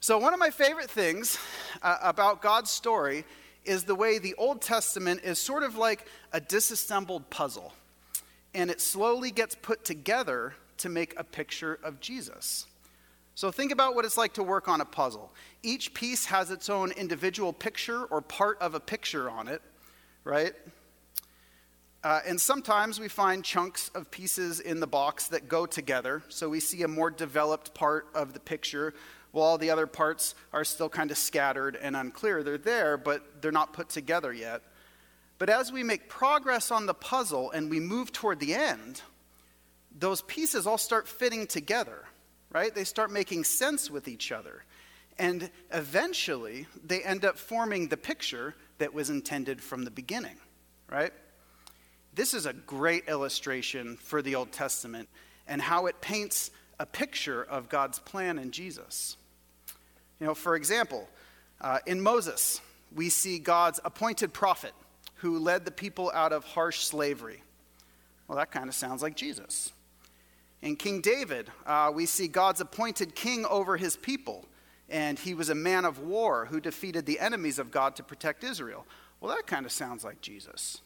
So, 0.00 0.18
one 0.18 0.32
of 0.32 0.38
my 0.38 0.50
favorite 0.50 0.90
things 0.90 1.38
uh, 1.82 1.96
about 2.02 2.40
God's 2.40 2.70
story 2.70 3.24
is 3.64 3.84
the 3.84 3.94
way 3.94 4.18
the 4.18 4.34
Old 4.34 4.62
Testament 4.62 5.22
is 5.24 5.40
sort 5.40 5.64
of 5.64 5.76
like 5.76 6.06
a 6.32 6.40
disassembled 6.40 7.28
puzzle, 7.30 7.72
and 8.54 8.70
it 8.70 8.80
slowly 8.80 9.30
gets 9.30 9.56
put 9.56 9.84
together 9.84 10.54
to 10.78 10.88
make 10.88 11.18
a 11.18 11.24
picture 11.24 11.78
of 11.82 12.00
Jesus. 12.00 12.66
So, 13.38 13.52
think 13.52 13.70
about 13.70 13.94
what 13.94 14.04
it's 14.04 14.16
like 14.16 14.32
to 14.32 14.42
work 14.42 14.66
on 14.66 14.80
a 14.80 14.84
puzzle. 14.84 15.32
Each 15.62 15.94
piece 15.94 16.24
has 16.24 16.50
its 16.50 16.68
own 16.68 16.90
individual 16.90 17.52
picture 17.52 18.02
or 18.06 18.20
part 18.20 18.60
of 18.60 18.74
a 18.74 18.80
picture 18.80 19.30
on 19.30 19.46
it, 19.46 19.62
right? 20.24 20.54
Uh, 22.02 22.18
and 22.26 22.40
sometimes 22.40 22.98
we 22.98 23.06
find 23.06 23.44
chunks 23.44 23.92
of 23.94 24.10
pieces 24.10 24.58
in 24.58 24.80
the 24.80 24.88
box 24.88 25.28
that 25.28 25.46
go 25.46 25.66
together. 25.66 26.20
So 26.28 26.48
we 26.48 26.58
see 26.58 26.82
a 26.82 26.88
more 26.88 27.12
developed 27.12 27.74
part 27.74 28.08
of 28.12 28.32
the 28.32 28.40
picture 28.40 28.92
while 29.30 29.46
all 29.46 29.56
the 29.56 29.70
other 29.70 29.86
parts 29.86 30.34
are 30.52 30.64
still 30.64 30.88
kind 30.88 31.12
of 31.12 31.16
scattered 31.16 31.76
and 31.76 31.94
unclear. 31.94 32.42
They're 32.42 32.58
there, 32.58 32.96
but 32.96 33.40
they're 33.40 33.52
not 33.52 33.72
put 33.72 33.88
together 33.88 34.32
yet. 34.32 34.62
But 35.38 35.48
as 35.48 35.70
we 35.70 35.84
make 35.84 36.08
progress 36.08 36.72
on 36.72 36.86
the 36.86 36.92
puzzle 36.94 37.52
and 37.52 37.70
we 37.70 37.78
move 37.78 38.10
toward 38.10 38.40
the 38.40 38.54
end, 38.54 39.00
those 39.96 40.22
pieces 40.22 40.66
all 40.66 40.76
start 40.76 41.06
fitting 41.06 41.46
together, 41.46 42.07
right? 42.50 42.74
They 42.74 42.84
start 42.84 43.10
making 43.10 43.44
sense 43.44 43.90
with 43.90 44.08
each 44.08 44.32
other. 44.32 44.64
And 45.18 45.50
eventually, 45.72 46.66
they 46.84 47.02
end 47.02 47.24
up 47.24 47.38
forming 47.38 47.88
the 47.88 47.96
picture 47.96 48.54
that 48.78 48.94
was 48.94 49.10
intended 49.10 49.60
from 49.60 49.84
the 49.84 49.90
beginning, 49.90 50.36
right? 50.90 51.12
This 52.14 52.34
is 52.34 52.46
a 52.46 52.52
great 52.52 53.08
illustration 53.08 53.96
for 53.96 54.22
the 54.22 54.36
Old 54.36 54.52
Testament 54.52 55.08
and 55.46 55.60
how 55.60 55.86
it 55.86 56.00
paints 56.00 56.50
a 56.78 56.86
picture 56.86 57.42
of 57.42 57.68
God's 57.68 57.98
plan 57.98 58.38
in 58.38 58.50
Jesus. 58.50 59.16
You 60.20 60.26
know, 60.26 60.34
for 60.34 60.54
example, 60.54 61.08
uh, 61.60 61.78
in 61.86 62.00
Moses, 62.00 62.60
we 62.94 63.08
see 63.08 63.38
God's 63.38 63.80
appointed 63.84 64.32
prophet 64.32 64.72
who 65.16 65.38
led 65.38 65.64
the 65.64 65.70
people 65.70 66.10
out 66.14 66.32
of 66.32 66.44
harsh 66.44 66.80
slavery. 66.80 67.42
Well, 68.26 68.38
that 68.38 68.50
kind 68.50 68.68
of 68.68 68.74
sounds 68.74 69.02
like 69.02 69.16
Jesus. 69.16 69.72
In 70.60 70.76
King 70.76 71.00
David, 71.00 71.50
uh, 71.66 71.92
we 71.94 72.06
see 72.06 72.26
God's 72.26 72.60
appointed 72.60 73.14
king 73.14 73.46
over 73.46 73.76
his 73.76 73.96
people, 73.96 74.44
and 74.88 75.18
he 75.18 75.34
was 75.34 75.48
a 75.48 75.54
man 75.54 75.84
of 75.84 76.00
war 76.00 76.46
who 76.46 76.60
defeated 76.60 77.06
the 77.06 77.20
enemies 77.20 77.58
of 77.58 77.70
God 77.70 77.96
to 77.96 78.02
protect 78.02 78.42
Israel. 78.42 78.84
Well, 79.20 79.34
that 79.34 79.46
kind 79.46 79.66
of 79.66 79.72
sounds 79.72 80.04
like 80.04 80.20
Jesus. 80.20 80.80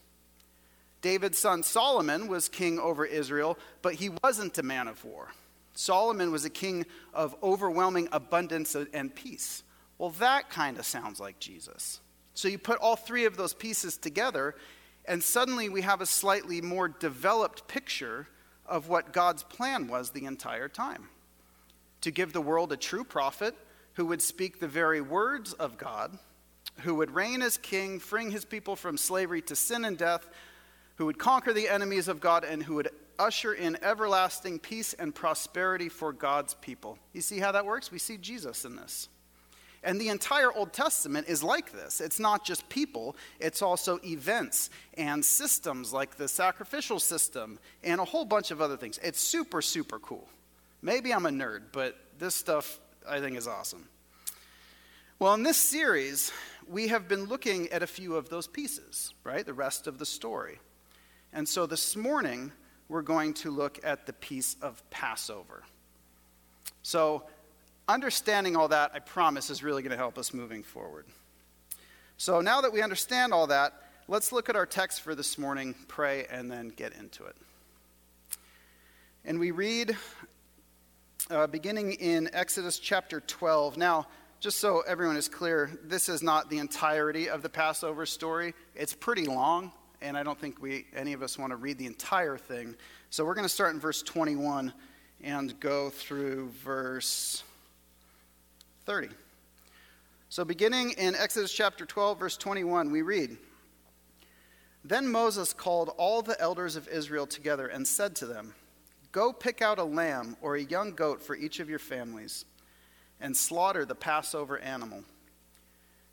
David's 1.01 1.37
son 1.37 1.63
Solomon 1.63 2.27
was 2.27 2.47
king 2.47 2.79
over 2.79 3.05
Israel, 3.05 3.57
but 3.81 3.95
he 3.95 4.09
wasn't 4.23 4.57
a 4.57 4.63
man 4.63 4.87
of 4.87 5.03
war. 5.03 5.29
Solomon 5.73 6.31
was 6.31 6.45
a 6.45 6.49
king 6.49 6.85
of 7.13 7.35
overwhelming 7.41 8.07
abundance 8.11 8.75
and 8.75 9.13
peace. 9.13 9.63
Well, 9.97 10.11
that 10.11 10.49
kind 10.49 10.77
of 10.77 10.85
sounds 10.85 11.19
like 11.19 11.39
Jesus. 11.39 11.99
So 12.35 12.47
you 12.47 12.57
put 12.57 12.79
all 12.79 12.95
three 12.95 13.25
of 13.25 13.37
those 13.37 13.53
pieces 13.53 13.97
together, 13.97 14.55
and 15.05 15.21
suddenly 15.21 15.69
we 15.69 15.81
have 15.81 16.01
a 16.01 16.05
slightly 16.05 16.61
more 16.61 16.87
developed 16.87 17.67
picture 17.67 18.27
of 18.65 18.87
what 18.87 19.13
God's 19.13 19.43
plan 19.43 19.87
was 19.87 20.11
the 20.11 20.25
entire 20.25 20.67
time 20.67 21.09
to 22.01 22.11
give 22.11 22.33
the 22.33 22.41
world 22.41 22.71
a 22.71 22.77
true 22.77 23.03
prophet 23.03 23.55
who 23.93 24.05
would 24.05 24.21
speak 24.21 24.59
the 24.59 24.67
very 24.67 24.99
words 24.99 25.53
of 25.53 25.77
God, 25.77 26.17
who 26.81 26.95
would 26.95 27.11
reign 27.11 27.41
as 27.41 27.57
king, 27.57 27.99
freeing 27.99 28.31
his 28.31 28.45
people 28.45 28.75
from 28.75 28.97
slavery 28.97 29.41
to 29.43 29.55
sin 29.55 29.85
and 29.85 29.97
death, 29.97 30.27
who 30.95 31.05
would 31.05 31.17
conquer 31.17 31.53
the 31.53 31.69
enemies 31.69 32.07
of 32.07 32.19
God 32.19 32.43
and 32.43 32.61
who 32.61 32.75
would 32.75 32.89
usher 33.17 33.53
in 33.53 33.77
everlasting 33.81 34.59
peace 34.59 34.93
and 34.93 35.15
prosperity 35.15 35.87
for 35.87 36.11
God's 36.11 36.55
people. 36.55 36.97
You 37.13 37.21
see 37.21 37.39
how 37.39 37.53
that 37.53 37.65
works? 37.65 37.91
We 37.91 37.99
see 37.99 38.17
Jesus 38.17 38.65
in 38.65 38.75
this. 38.75 39.07
And 39.83 39.99
the 39.99 40.09
entire 40.09 40.51
Old 40.51 40.71
Testament 40.71 41.27
is 41.27 41.43
like 41.43 41.73
this. 41.73 41.99
It's 41.99 42.19
not 42.19 42.45
just 42.45 42.67
people, 42.69 43.17
it's 43.39 43.61
also 43.61 43.99
events 44.03 44.69
and 44.97 45.23
systems 45.23 45.91
like 45.91 46.15
the 46.15 46.27
sacrificial 46.27 46.99
system 46.99 47.59
and 47.83 47.99
a 47.99 48.05
whole 48.05 48.25
bunch 48.25 48.51
of 48.51 48.61
other 48.61 48.77
things. 48.77 48.97
It's 49.03 49.19
super, 49.19 49.61
super 49.61 49.99
cool. 49.99 50.27
Maybe 50.81 51.13
I'm 51.13 51.25
a 51.25 51.29
nerd, 51.29 51.63
but 51.73 51.97
this 52.17 52.33
stuff 52.33 52.79
I 53.07 53.19
think 53.19 53.37
is 53.37 53.47
awesome. 53.47 53.87
Well, 55.19 55.33
in 55.33 55.43
this 55.43 55.57
series, 55.57 56.31
we 56.67 56.87
have 56.87 57.07
been 57.07 57.25
looking 57.25 57.69
at 57.69 57.83
a 57.83 57.87
few 57.87 58.15
of 58.15 58.29
those 58.29 58.47
pieces, 58.47 59.13
right? 59.23 59.45
The 59.45 59.53
rest 59.53 59.87
of 59.87 59.97
the 59.97 60.05
story. 60.05 60.59
And 61.33 61.47
so 61.47 61.65
this 61.65 61.95
morning, 61.95 62.51
we're 62.89 63.01
going 63.01 63.33
to 63.35 63.51
look 63.51 63.79
at 63.83 64.05
the 64.05 64.13
piece 64.13 64.55
of 64.61 64.81
Passover. 64.89 65.63
So, 66.83 67.23
understanding 67.87 68.55
all 68.55 68.67
that, 68.69 68.91
I 68.93 68.99
promise, 68.99 69.49
is 69.49 69.63
really 69.63 69.81
going 69.81 69.91
to 69.91 69.97
help 69.97 70.17
us 70.17 70.33
moving 70.33 70.63
forward. 70.63 71.05
So, 72.17 72.41
now 72.41 72.61
that 72.61 72.71
we 72.71 72.81
understand 72.81 73.33
all 73.33 73.47
that, 73.47 73.73
let's 74.07 74.31
look 74.31 74.49
at 74.49 74.55
our 74.55 74.65
text 74.65 75.01
for 75.01 75.15
this 75.15 75.37
morning, 75.37 75.75
pray, 75.87 76.25
and 76.29 76.51
then 76.51 76.69
get 76.69 76.93
into 76.93 77.25
it. 77.25 77.35
And 79.25 79.39
we 79.39 79.51
read 79.51 79.97
uh, 81.29 81.47
beginning 81.47 81.93
in 81.93 82.29
Exodus 82.33 82.79
chapter 82.79 83.21
12. 83.21 83.77
Now, 83.77 84.07
just 84.39 84.59
so 84.59 84.81
everyone 84.81 85.15
is 85.15 85.29
clear, 85.29 85.71
this 85.83 86.09
is 86.09 86.21
not 86.21 86.49
the 86.49 86.57
entirety 86.57 87.29
of 87.29 87.41
the 87.41 87.49
Passover 87.49 88.05
story. 88.05 88.53
It's 88.75 88.93
pretty 88.93 89.25
long, 89.25 89.71
and 90.01 90.17
I 90.17 90.23
don't 90.23 90.37
think 90.37 90.61
we 90.61 90.85
any 90.93 91.13
of 91.13 91.23
us 91.23 91.37
want 91.39 91.51
to 91.51 91.55
read 91.55 91.77
the 91.77 91.85
entire 91.85 92.37
thing. 92.37 92.75
So 93.09 93.23
we're 93.23 93.35
going 93.35 93.45
to 93.45 93.53
start 93.53 93.73
in 93.73 93.79
verse 93.79 94.03
21 94.03 94.73
and 95.21 95.57
go 95.61 95.89
through 95.89 96.49
verse 96.63 97.43
30. 98.85 99.09
So 100.29 100.43
beginning 100.43 100.91
in 100.91 101.15
Exodus 101.15 101.53
chapter 101.53 101.85
12 101.85 102.19
verse 102.19 102.37
21, 102.37 102.91
we 102.91 103.01
read, 103.01 103.37
Then 104.83 105.11
Moses 105.11 105.53
called 105.53 105.93
all 105.97 106.21
the 106.21 106.39
elders 106.41 106.75
of 106.75 106.87
Israel 106.87 107.27
together 107.27 107.67
and 107.67 107.87
said 107.87 108.15
to 108.17 108.25
them, 108.25 108.53
Go 109.11 109.31
pick 109.31 109.61
out 109.61 109.77
a 109.77 109.83
lamb 109.83 110.35
or 110.41 110.55
a 110.55 110.63
young 110.63 110.91
goat 110.93 111.21
for 111.21 111.35
each 111.35 111.59
of 111.59 111.69
your 111.69 111.79
families 111.79 112.45
and 113.21 113.37
slaughter 113.37 113.85
the 113.85 113.95
Passover 113.95 114.57
animal. 114.59 115.03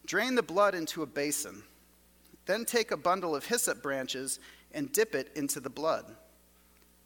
Drain 0.07 0.35
the 0.35 0.43
blood 0.43 0.75
into 0.75 1.03
a 1.03 1.07
basin. 1.07 1.63
Then 2.47 2.65
take 2.65 2.91
a 2.91 2.97
bundle 2.97 3.35
of 3.35 3.47
hyssop 3.47 3.83
branches 3.83 4.39
and 4.73 4.93
dip 4.93 5.15
it 5.15 5.31
into 5.35 5.61
the 5.61 5.71
blood. 5.71 6.05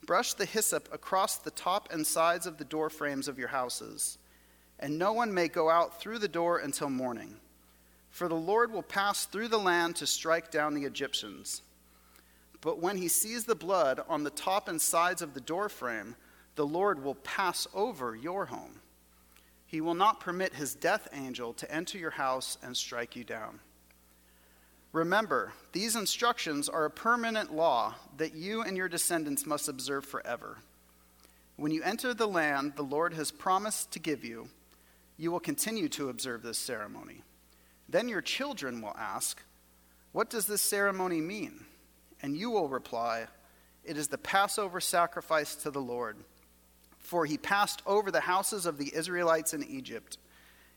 Brush 0.05 0.35
the 0.35 0.45
hyssop 0.45 0.89
across 0.93 1.39
the 1.39 1.51
top 1.51 1.93
and 1.93 2.07
sides 2.07 2.47
of 2.47 2.59
the 2.59 2.65
door 2.65 2.91
frames 2.91 3.29
of 3.29 3.39
your 3.39 3.49
houses, 3.49 4.19
and 4.79 4.99
no 4.99 5.13
one 5.13 5.33
may 5.33 5.49
go 5.49 5.71
out 5.71 6.01
through 6.01 6.19
the 6.19 6.29
door 6.29 6.59
until 6.59 6.91
morning. 6.91 7.37
For 8.11 8.29
the 8.29 8.35
Lord 8.35 8.73
will 8.73 8.83
pass 8.83 9.27
through 9.27 9.49
the 9.49 9.59
land 9.59 9.97
to 9.97 10.07
strike 10.07 10.51
down 10.51 10.75
the 10.75 10.85
Egyptians. 10.85 11.63
But 12.61 12.79
when 12.81 12.97
he 12.97 13.09
sees 13.09 13.45
the 13.45 13.55
blood 13.55 14.01
on 14.09 14.25
the 14.25 14.31
top 14.31 14.69
and 14.69 14.81
sides 14.81 15.21
of 15.21 15.35
the 15.35 15.41
doorframe, 15.41 16.17
the 16.55 16.67
Lord 16.67 17.03
will 17.03 17.17
pass 17.17 17.67
over 17.75 18.15
your 18.15 18.47
home. 18.47 18.81
He 19.67 19.81
will 19.81 19.95
not 19.95 20.21
permit 20.21 20.55
his 20.55 20.75
death 20.75 21.09
angel 21.13 21.53
to 21.55 21.71
enter 21.71 21.99
your 21.99 22.13
house 22.13 22.57
and 22.63 22.77
strike 22.77 23.17
you 23.17 23.25
down. 23.25 23.59
Remember, 24.93 25.53
these 25.73 25.97
instructions 25.97 26.69
are 26.69 26.85
a 26.85 26.91
permanent 26.91 27.53
law 27.53 27.97
that 28.17 28.37
you 28.37 28.63
and 28.63 28.77
your 28.77 28.89
descendants 28.89 29.45
must 29.45 29.69
observe 29.69 30.05
forever. 30.05 30.59
When 31.57 31.73
you 31.73 31.83
enter 31.83 32.15
the 32.15 32.29
land 32.29 32.75
the 32.77 32.83
Lord 32.83 33.15
has 33.15 33.33
promised 33.33 33.91
to 33.93 33.99
give 33.99 34.25
you, 34.25 34.49
you 35.17 35.31
will 35.31 35.41
continue 35.41 35.89
to 35.91 36.09
observe 36.09 36.43
this 36.43 36.59
ceremony. 36.59 37.23
Then 37.89 38.09
your 38.09 38.23
children 38.23 38.81
will 38.81 38.97
ask, 38.99 39.43
What 40.13 40.31
does 40.31 40.47
this 40.47 40.63
ceremony 40.63 41.21
mean? 41.21 41.65
And 42.23 42.37
you 42.37 42.51
will 42.51 42.69
reply, 42.69 43.27
It 43.85 43.97
is 43.97 44.09
the 44.09 44.19
Passover 44.19 44.81
sacrifice 44.81 45.55
to 45.57 45.71
the 45.71 45.81
Lord. 45.81 46.17
For 46.99 47.27
he 47.27 47.37
passed 47.37 47.83
over 47.87 48.11
the 48.11 48.21
houses 48.21 48.65
of 48.65 48.79
the 48.79 48.95
Israelites 48.95 49.53
in 49.53 49.63
Egypt, 49.63 50.17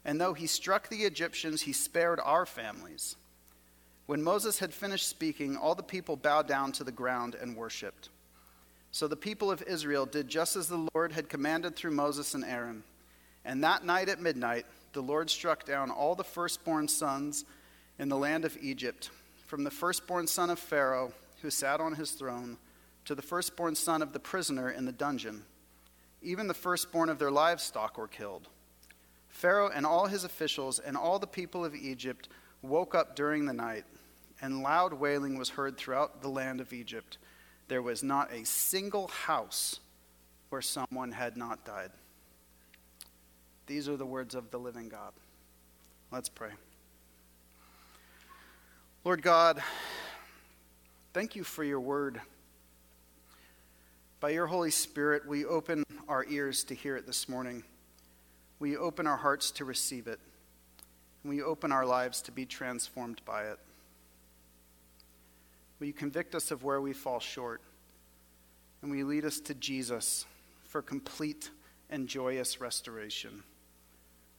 and 0.03 0.19
though 0.19 0.33
he 0.33 0.45
struck 0.45 0.89
the 0.89 1.03
Egyptians, 1.03 1.61
he 1.61 1.73
spared 1.73 2.19
our 2.19 2.45
families. 2.45 3.15
When 4.07 4.23
Moses 4.23 4.59
had 4.59 4.73
finished 4.73 5.07
speaking, 5.07 5.57
all 5.57 5.75
the 5.75 5.83
people 5.83 6.15
bowed 6.15 6.47
down 6.47 6.71
to 6.73 6.83
the 6.83 6.91
ground 6.91 7.35
and 7.35 7.55
worshipped. 7.55 8.09
So 8.91 9.07
the 9.07 9.17
people 9.17 9.51
of 9.51 9.61
Israel 9.63 10.05
did 10.05 10.27
just 10.27 10.55
as 10.55 10.67
the 10.67 10.87
Lord 10.93 11.11
had 11.11 11.29
commanded 11.29 11.75
through 11.75 11.91
Moses 11.91 12.33
and 12.33 12.43
Aaron. 12.43 12.83
And 13.47 13.63
that 13.63 13.85
night 13.85 14.09
at 14.09 14.19
midnight, 14.19 14.65
the 14.91 15.01
Lord 15.01 15.29
struck 15.29 15.63
down 15.63 15.89
all 15.89 16.15
the 16.15 16.23
firstborn 16.23 16.89
sons 16.89 17.45
in 17.97 18.09
the 18.09 18.17
land 18.17 18.43
of 18.43 18.57
Egypt, 18.61 19.09
from 19.45 19.63
the 19.63 19.71
firstborn 19.71 20.27
son 20.27 20.49
of 20.49 20.59
Pharaoh 20.59 21.13
who 21.41 21.49
sat 21.49 21.79
on 21.79 21.95
his 21.95 22.11
throne, 22.11 22.57
to 23.05 23.15
the 23.15 23.21
firstborn 23.21 23.73
son 23.73 24.01
of 24.01 24.11
the 24.11 24.19
prisoner 24.19 24.69
in 24.69 24.83
the 24.83 24.91
dungeon. 24.91 25.45
Even 26.21 26.47
the 26.47 26.53
firstborn 26.53 27.07
of 27.07 27.19
their 27.19 27.31
livestock 27.31 27.97
were 27.97 28.09
killed. 28.09 28.49
Pharaoh 29.29 29.71
and 29.73 29.85
all 29.85 30.07
his 30.07 30.25
officials 30.25 30.79
and 30.79 30.97
all 30.97 31.17
the 31.17 31.25
people 31.25 31.63
of 31.63 31.73
Egypt 31.73 32.27
woke 32.61 32.93
up 32.93 33.15
during 33.15 33.45
the 33.45 33.53
night, 33.53 33.85
and 34.41 34.61
loud 34.61 34.91
wailing 34.91 35.37
was 35.37 35.51
heard 35.51 35.77
throughout 35.77 36.21
the 36.21 36.27
land 36.27 36.59
of 36.59 36.73
Egypt. 36.73 37.17
There 37.69 37.81
was 37.81 38.03
not 38.03 38.29
a 38.33 38.45
single 38.45 39.07
house 39.07 39.79
where 40.49 40.61
someone 40.61 41.13
had 41.13 41.37
not 41.37 41.63
died. 41.63 41.91
These 43.67 43.87
are 43.87 43.97
the 43.97 44.05
words 44.05 44.33
of 44.33 44.49
the 44.49 44.57
living 44.57 44.89
God. 44.89 45.11
Let's 46.11 46.29
pray. 46.29 46.51
Lord 49.03 49.21
God, 49.21 49.61
Thank 51.17 51.35
you 51.35 51.43
for 51.43 51.63
your 51.63 51.79
word. 51.79 52.21
By 54.19 54.29
your 54.29 54.45
Holy 54.45 54.69
Spirit, 54.69 55.27
we 55.27 55.45
open 55.45 55.83
our 56.07 56.23
ears 56.29 56.63
to 56.65 56.75
hear 56.75 56.95
it 56.95 57.07
this 57.07 57.27
morning. 57.27 57.63
We 58.59 58.77
open 58.77 59.07
our 59.07 59.17
hearts 59.17 59.49
to 59.53 59.65
receive 59.65 60.05
it. 60.05 60.19
And 61.23 61.33
we 61.33 61.41
open 61.41 61.71
our 61.71 61.87
lives 61.87 62.21
to 62.21 62.31
be 62.31 62.45
transformed 62.45 63.23
by 63.25 63.45
it. 63.45 63.57
Will 65.79 65.87
you 65.87 65.93
convict 65.93 66.35
us 66.35 66.51
of 66.51 66.63
where 66.63 66.81
we 66.81 66.93
fall 66.93 67.19
short? 67.19 67.63
And 68.83 68.91
will 68.91 68.99
you 68.99 69.07
lead 69.07 69.25
us 69.25 69.39
to 69.39 69.55
Jesus 69.55 70.27
for 70.65 70.83
complete 70.83 71.49
and 71.89 72.07
joyous 72.07 72.61
restoration? 72.61 73.41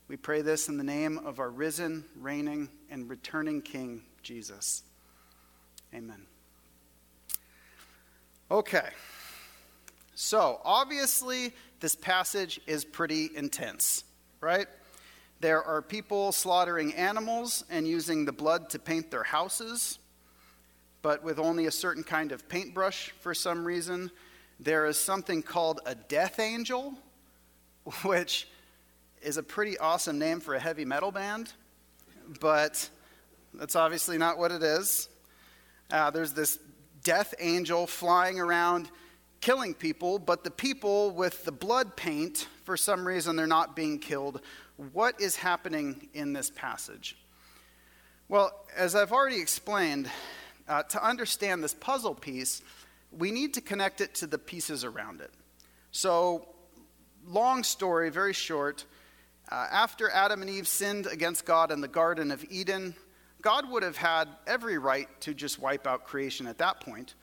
We 0.09 0.17
pray 0.17 0.41
this 0.41 0.69
in 0.69 0.79
the 0.79 0.85
name 0.85 1.19
of 1.19 1.39
our 1.39 1.51
risen, 1.51 2.03
reigning, 2.19 2.71
and 2.89 3.11
returning 3.11 3.61
King, 3.61 4.01
Jesus. 4.23 4.83
Amen. 5.95 6.23
Okay. 8.51 8.89
So, 10.15 10.63
obviously, 10.65 11.53
this 11.81 11.95
passage 11.95 12.59
is 12.67 12.87
pretty 12.87 13.29
intense, 13.37 14.03
right? 14.41 14.67
There 15.41 15.63
are 15.63 15.83
people 15.83 16.33
slaughtering 16.33 16.95
animals 16.95 17.63
and 17.69 17.87
using 17.87 18.25
the 18.25 18.33
blood 18.33 18.71
to 18.71 18.79
paint 18.79 19.11
their 19.11 19.25
houses, 19.25 19.99
but 21.03 21.23
with 21.23 21.39
only 21.39 21.67
a 21.67 21.71
certain 21.71 22.03
kind 22.03 22.33
of 22.33 22.49
paintbrush 22.49 23.11
for 23.21 23.35
some 23.35 23.63
reason. 23.63 24.11
There 24.59 24.87
is 24.87 24.99
something 24.99 25.43
called 25.43 25.81
a 25.85 25.95
death 25.95 26.41
angel, 26.41 26.95
which 28.03 28.49
is 29.23 29.37
a 29.37 29.43
pretty 29.43 29.79
awesome 29.79 30.19
name 30.19 30.41
for 30.41 30.55
a 30.55 30.61
heavy 30.61 30.85
metal 30.85 31.11
band, 31.11 31.53
but 32.41 32.89
that's 33.55 33.77
obviously 33.77 34.19
not 34.19 34.39
what 34.39 34.53
it 34.53 34.63
is. 34.63 35.09
Uh, 35.91 36.11
there's 36.11 36.33
this 36.33 36.59
death 37.03 37.35
angel 37.39 37.87
flying 37.87 38.39
around 38.39 38.91
killing 39.41 39.75
people, 39.75 40.19
but 40.19 40.45
the 40.45 40.51
people 40.51 41.11
with 41.11 41.45
the 41.45 41.53
blood 41.53 41.97
paint, 41.97 42.47
for 42.65 42.77
some 42.77 43.07
reason, 43.07 43.37
they're 43.37 43.47
not 43.47 43.77
being 43.77 43.99
killed. 43.99 44.41
What 44.93 45.21
is 45.21 45.37
happening 45.37 46.09
in 46.15 46.33
this 46.33 46.51
passage? 46.51 47.17
Well, 48.29 48.53
as 48.77 48.95
I've 48.95 49.13
already 49.13 49.41
explained, 49.41 50.11
uh, 50.69 50.83
to 50.83 51.05
understand 51.05 51.65
this 51.65 51.75
puzzle 51.75 52.15
piece, 52.15 52.63
we 53.11 53.31
need 53.31 53.55
to 53.55 53.61
connect 53.61 54.01
it 54.01 54.15
to 54.17 54.27
the 54.27 54.39
pieces 54.39 54.85
around 54.85 55.21
it. 55.21 55.33
So, 55.93 56.47
long 57.27 57.63
story, 57.65 58.11
very 58.11 58.35
short. 58.35 58.85
Uh, 59.51 59.67
after 59.71 60.11
Adam 60.11 60.43
and 60.43 60.51
Eve 60.51 60.69
sinned 60.69 61.07
against 61.07 61.47
God 61.47 61.73
in 61.73 61.81
the 61.81 61.89
Garden 61.89 62.31
of 62.31 62.45
Eden, 62.51 62.95
God 63.41 63.71
would 63.71 63.83
have 63.83 63.97
had 63.97 64.29
every 64.47 64.77
right 64.77 65.09
to 65.23 65.33
just 65.33 65.59
wipe 65.59 65.87
out 65.87 66.05
creation 66.05 66.47
at 66.47 66.59
that 66.59 66.81
point. 66.81 67.15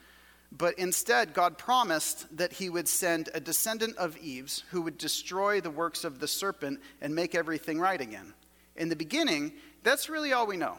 But 0.50 0.78
instead, 0.78 1.34
God 1.34 1.58
promised 1.58 2.36
that 2.36 2.52
he 2.52 2.68
would 2.70 2.88
send 2.88 3.28
a 3.34 3.40
descendant 3.40 3.96
of 3.96 4.16
Eve's 4.18 4.64
who 4.70 4.82
would 4.82 4.98
destroy 4.98 5.60
the 5.60 5.70
works 5.70 6.04
of 6.04 6.18
the 6.18 6.28
serpent 6.28 6.80
and 7.00 7.14
make 7.14 7.34
everything 7.34 7.78
right 7.78 8.00
again. 8.00 8.32
In 8.76 8.88
the 8.88 8.96
beginning, 8.96 9.52
that's 9.82 10.08
really 10.08 10.32
all 10.32 10.46
we 10.46 10.56
know. 10.56 10.78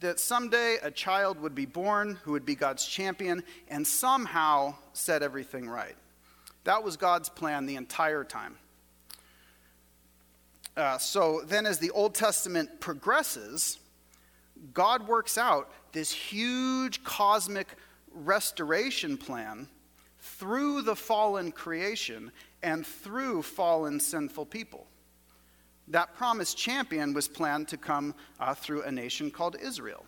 that 0.00 0.18
someday 0.18 0.78
a 0.82 0.90
child 0.90 1.40
would 1.40 1.54
be 1.54 1.66
born 1.66 2.18
who 2.24 2.32
would 2.32 2.46
be 2.46 2.54
God's 2.54 2.86
champion 2.86 3.42
and 3.68 3.86
somehow 3.86 4.74
set 4.92 5.22
everything 5.22 5.68
right. 5.68 5.96
That 6.64 6.82
was 6.82 6.96
God's 6.96 7.28
plan 7.28 7.66
the 7.66 7.76
entire 7.76 8.24
time. 8.24 8.56
Uh, 10.76 10.96
so 10.96 11.42
then, 11.44 11.66
as 11.66 11.78
the 11.78 11.90
Old 11.90 12.14
Testament 12.14 12.80
progresses, 12.80 13.78
God 14.72 15.06
works 15.06 15.36
out 15.36 15.70
this 15.92 16.10
huge 16.10 17.04
cosmic 17.04 17.74
restoration 18.14 19.16
plan 19.16 19.68
through 20.20 20.82
the 20.82 20.96
fallen 20.96 21.52
creation 21.52 22.32
and 22.62 22.86
through 22.86 23.42
fallen 23.42 24.00
sinful 24.00 24.46
people. 24.46 24.86
That 25.88 26.14
promised 26.14 26.56
champion 26.56 27.12
was 27.12 27.28
planned 27.28 27.68
to 27.68 27.76
come 27.76 28.14
uh, 28.40 28.54
through 28.54 28.82
a 28.82 28.92
nation 28.92 29.30
called 29.30 29.56
Israel. 29.60 30.06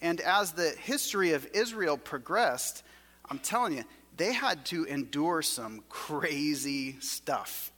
And 0.00 0.20
as 0.20 0.52
the 0.52 0.70
history 0.70 1.32
of 1.32 1.46
Israel 1.52 1.98
progressed, 1.98 2.84
I'm 3.28 3.38
telling 3.38 3.74
you, 3.76 3.84
they 4.16 4.32
had 4.32 4.64
to 4.66 4.84
endure 4.84 5.42
some 5.42 5.82
crazy 5.88 6.96
stuff 7.00 7.72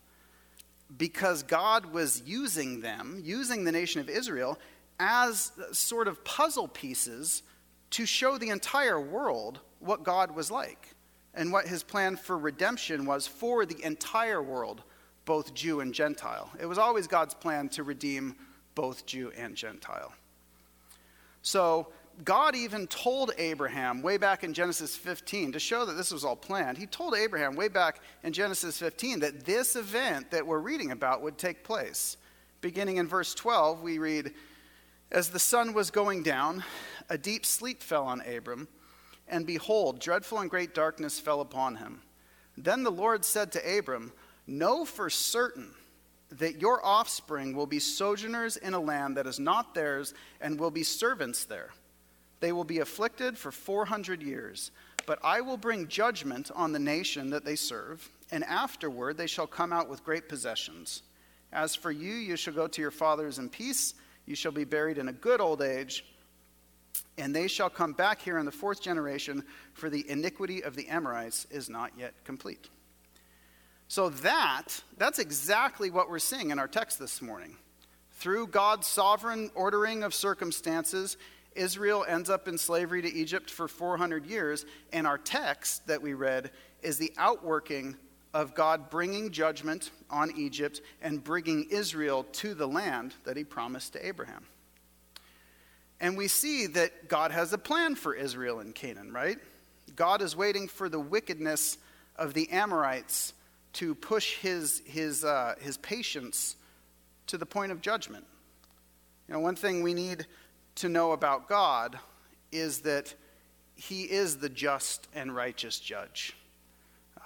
because 0.96 1.42
God 1.42 1.86
was 1.86 2.22
using 2.26 2.80
them, 2.80 3.20
using 3.24 3.64
the 3.64 3.72
nation 3.72 4.00
of 4.00 4.08
Israel, 4.08 4.58
as 4.98 5.52
sort 5.72 6.08
of 6.08 6.24
puzzle 6.24 6.68
pieces 6.68 7.42
to 7.90 8.06
show 8.06 8.38
the 8.38 8.50
entire 8.50 9.00
world 9.00 9.60
what 9.80 10.04
God 10.04 10.34
was 10.34 10.50
like 10.50 10.94
and 11.34 11.52
what 11.52 11.66
his 11.66 11.82
plan 11.82 12.16
for 12.16 12.38
redemption 12.38 13.04
was 13.04 13.26
for 13.26 13.66
the 13.66 13.82
entire 13.84 14.42
world, 14.42 14.82
both 15.24 15.54
Jew 15.54 15.80
and 15.80 15.92
Gentile. 15.92 16.50
It 16.58 16.66
was 16.66 16.78
always 16.78 17.06
God's 17.06 17.34
plan 17.34 17.68
to 17.70 17.82
redeem 17.82 18.36
both 18.74 19.06
Jew 19.06 19.32
and 19.36 19.54
Gentile. 19.54 20.12
So, 21.42 21.88
God 22.24 22.56
even 22.56 22.86
told 22.86 23.32
Abraham 23.36 24.02
way 24.02 24.16
back 24.16 24.42
in 24.42 24.54
Genesis 24.54 24.96
15 24.96 25.52
to 25.52 25.58
show 25.58 25.84
that 25.84 25.94
this 25.94 26.12
was 26.12 26.24
all 26.24 26.36
planned. 26.36 26.78
He 26.78 26.86
told 26.86 27.14
Abraham 27.14 27.56
way 27.56 27.68
back 27.68 28.00
in 28.22 28.32
Genesis 28.32 28.78
15 28.78 29.20
that 29.20 29.44
this 29.44 29.76
event 29.76 30.30
that 30.30 30.46
we're 30.46 30.58
reading 30.58 30.92
about 30.92 31.22
would 31.22 31.36
take 31.36 31.62
place. 31.62 32.16
Beginning 32.60 32.96
in 32.96 33.06
verse 33.06 33.34
12, 33.34 33.82
we 33.82 33.98
read, 33.98 34.32
As 35.12 35.28
the 35.28 35.38
sun 35.38 35.74
was 35.74 35.90
going 35.90 36.22
down, 36.22 36.64
a 37.10 37.18
deep 37.18 37.44
sleep 37.44 37.82
fell 37.82 38.04
on 38.04 38.22
Abram 38.22 38.66
and 39.28 39.46
behold, 39.46 40.00
dreadful 40.00 40.38
and 40.38 40.50
great 40.50 40.74
darkness 40.74 41.18
fell 41.18 41.40
upon 41.40 41.76
him. 41.76 42.02
Then 42.56 42.82
the 42.82 42.90
Lord 42.90 43.24
said 43.24 43.52
to 43.52 43.78
Abram, 43.78 44.12
Know 44.46 44.84
for 44.84 45.10
certain 45.10 45.74
that 46.30 46.60
your 46.60 46.84
offspring 46.84 47.54
will 47.54 47.66
be 47.66 47.78
sojourners 47.78 48.56
in 48.56 48.74
a 48.74 48.80
land 48.80 49.16
that 49.16 49.26
is 49.26 49.38
not 49.38 49.74
theirs 49.74 50.14
and 50.40 50.58
will 50.58 50.70
be 50.70 50.82
servants 50.82 51.44
there. 51.44 51.70
They 52.40 52.52
will 52.52 52.64
be 52.64 52.80
afflicted 52.80 53.38
for 53.38 53.50
400 53.50 54.22
years, 54.22 54.70
but 55.06 55.18
I 55.22 55.40
will 55.40 55.56
bring 55.56 55.88
judgment 55.88 56.50
on 56.54 56.72
the 56.72 56.78
nation 56.78 57.30
that 57.30 57.44
they 57.44 57.56
serve, 57.56 58.08
and 58.30 58.44
afterward 58.44 59.16
they 59.16 59.26
shall 59.26 59.46
come 59.46 59.72
out 59.72 59.88
with 59.88 60.04
great 60.04 60.28
possessions. 60.28 61.02
As 61.52 61.74
for 61.74 61.90
you, 61.90 62.14
you 62.14 62.36
shall 62.36 62.54
go 62.54 62.66
to 62.66 62.80
your 62.82 62.90
fathers 62.90 63.38
in 63.38 63.48
peace. 63.48 63.94
You 64.26 64.34
shall 64.34 64.52
be 64.52 64.64
buried 64.64 64.98
in 64.98 65.08
a 65.08 65.12
good 65.12 65.40
old 65.40 65.62
age 65.62 66.04
and 67.18 67.34
they 67.34 67.48
shall 67.48 67.70
come 67.70 67.92
back 67.92 68.20
here 68.20 68.38
in 68.38 68.46
the 68.46 68.52
fourth 68.52 68.82
generation, 68.82 69.44
for 69.72 69.88
the 69.88 70.08
iniquity 70.08 70.62
of 70.62 70.76
the 70.76 70.88
Amorites 70.88 71.46
is 71.50 71.68
not 71.68 71.92
yet 71.96 72.12
complete. 72.24 72.68
So 73.88 74.10
that, 74.10 74.82
that's 74.98 75.18
exactly 75.18 75.90
what 75.90 76.10
we're 76.10 76.18
seeing 76.18 76.50
in 76.50 76.58
our 76.58 76.68
text 76.68 76.98
this 76.98 77.22
morning. 77.22 77.56
Through 78.12 78.48
God's 78.48 78.86
sovereign 78.86 79.50
ordering 79.54 80.02
of 80.02 80.14
circumstances, 80.14 81.16
Israel 81.56 82.04
ends 82.06 82.30
up 82.30 82.48
in 82.48 82.58
slavery 82.58 83.02
to 83.02 83.12
Egypt 83.12 83.50
for 83.50 83.68
400 83.68 84.26
years, 84.26 84.64
and 84.92 85.06
our 85.06 85.18
text 85.18 85.86
that 85.86 86.02
we 86.02 86.14
read 86.14 86.50
is 86.82 86.98
the 86.98 87.12
outworking 87.16 87.96
of 88.34 88.54
God 88.54 88.90
bringing 88.90 89.30
judgment 89.30 89.90
on 90.10 90.30
Egypt 90.36 90.82
and 91.00 91.24
bringing 91.24 91.68
Israel 91.70 92.24
to 92.32 92.54
the 92.54 92.68
land 92.68 93.14
that 93.24 93.36
he 93.36 93.44
promised 93.44 93.94
to 93.94 94.06
Abraham. 94.06 94.44
And 96.00 96.16
we 96.16 96.28
see 96.28 96.66
that 96.66 97.08
God 97.08 97.30
has 97.30 97.52
a 97.52 97.58
plan 97.58 97.94
for 97.94 98.14
Israel 98.14 98.60
and 98.60 98.74
Canaan, 98.74 99.12
right? 99.12 99.38
God 99.94 100.20
is 100.20 100.36
waiting 100.36 100.68
for 100.68 100.88
the 100.88 101.00
wickedness 101.00 101.78
of 102.16 102.34
the 102.34 102.50
Amorites 102.50 103.32
to 103.74 103.94
push 103.94 104.36
his, 104.36 104.82
his, 104.84 105.24
uh, 105.24 105.54
his 105.60 105.78
patience 105.78 106.56
to 107.28 107.38
the 107.38 107.46
point 107.46 107.72
of 107.72 107.80
judgment. 107.80 108.24
You 109.28 109.34
know, 109.34 109.40
one 109.40 109.56
thing 109.56 109.82
we 109.82 109.94
need 109.94 110.26
to 110.76 110.88
know 110.88 111.12
about 111.12 111.48
God 111.48 111.98
is 112.52 112.80
that 112.80 113.14
he 113.74 114.02
is 114.04 114.38
the 114.38 114.48
just 114.48 115.08
and 115.14 115.34
righteous 115.34 115.78
judge. 115.78 116.34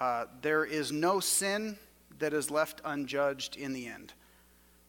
Uh, 0.00 0.24
there 0.40 0.64
is 0.64 0.90
no 0.90 1.20
sin 1.20 1.78
that 2.18 2.32
is 2.32 2.50
left 2.50 2.80
unjudged 2.84 3.56
in 3.56 3.72
the 3.72 3.86
end. 3.86 4.12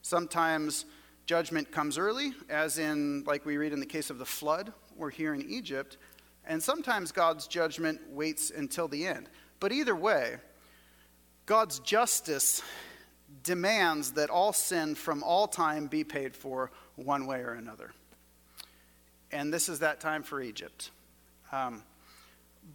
Sometimes 0.01 0.85
Judgment 1.31 1.71
comes 1.71 1.97
early, 1.97 2.33
as 2.49 2.77
in, 2.77 3.23
like 3.25 3.45
we 3.45 3.57
read 3.57 3.73
in 3.73 3.79
the 3.79 3.85
case 3.85 4.09
of 4.09 4.17
the 4.17 4.25
flood 4.25 4.73
or 4.97 5.09
here 5.09 5.33
in 5.33 5.49
Egypt, 5.49 5.97
and 6.45 6.61
sometimes 6.61 7.11
God's 7.11 7.47
judgment 7.47 8.01
waits 8.09 8.51
until 8.51 8.87
the 8.87 9.07
end. 9.07 9.29
But 9.59 9.71
either 9.71 9.95
way, 9.95 10.37
God's 11.45 11.79
justice 11.79 12.61
demands 13.43 14.11
that 14.13 14.29
all 14.29 14.51
sin 14.51 14.95
from 14.95 15.23
all 15.23 15.47
time 15.47 15.87
be 15.87 16.03
paid 16.03 16.35
for 16.35 16.71
one 16.95 17.27
way 17.27 17.39
or 17.39 17.53
another. 17.53 17.93
And 19.31 19.53
this 19.53 19.69
is 19.69 19.79
that 19.79 19.99
time 19.99 20.23
for 20.23 20.41
Egypt. 20.41 20.91
Um, 21.51 21.83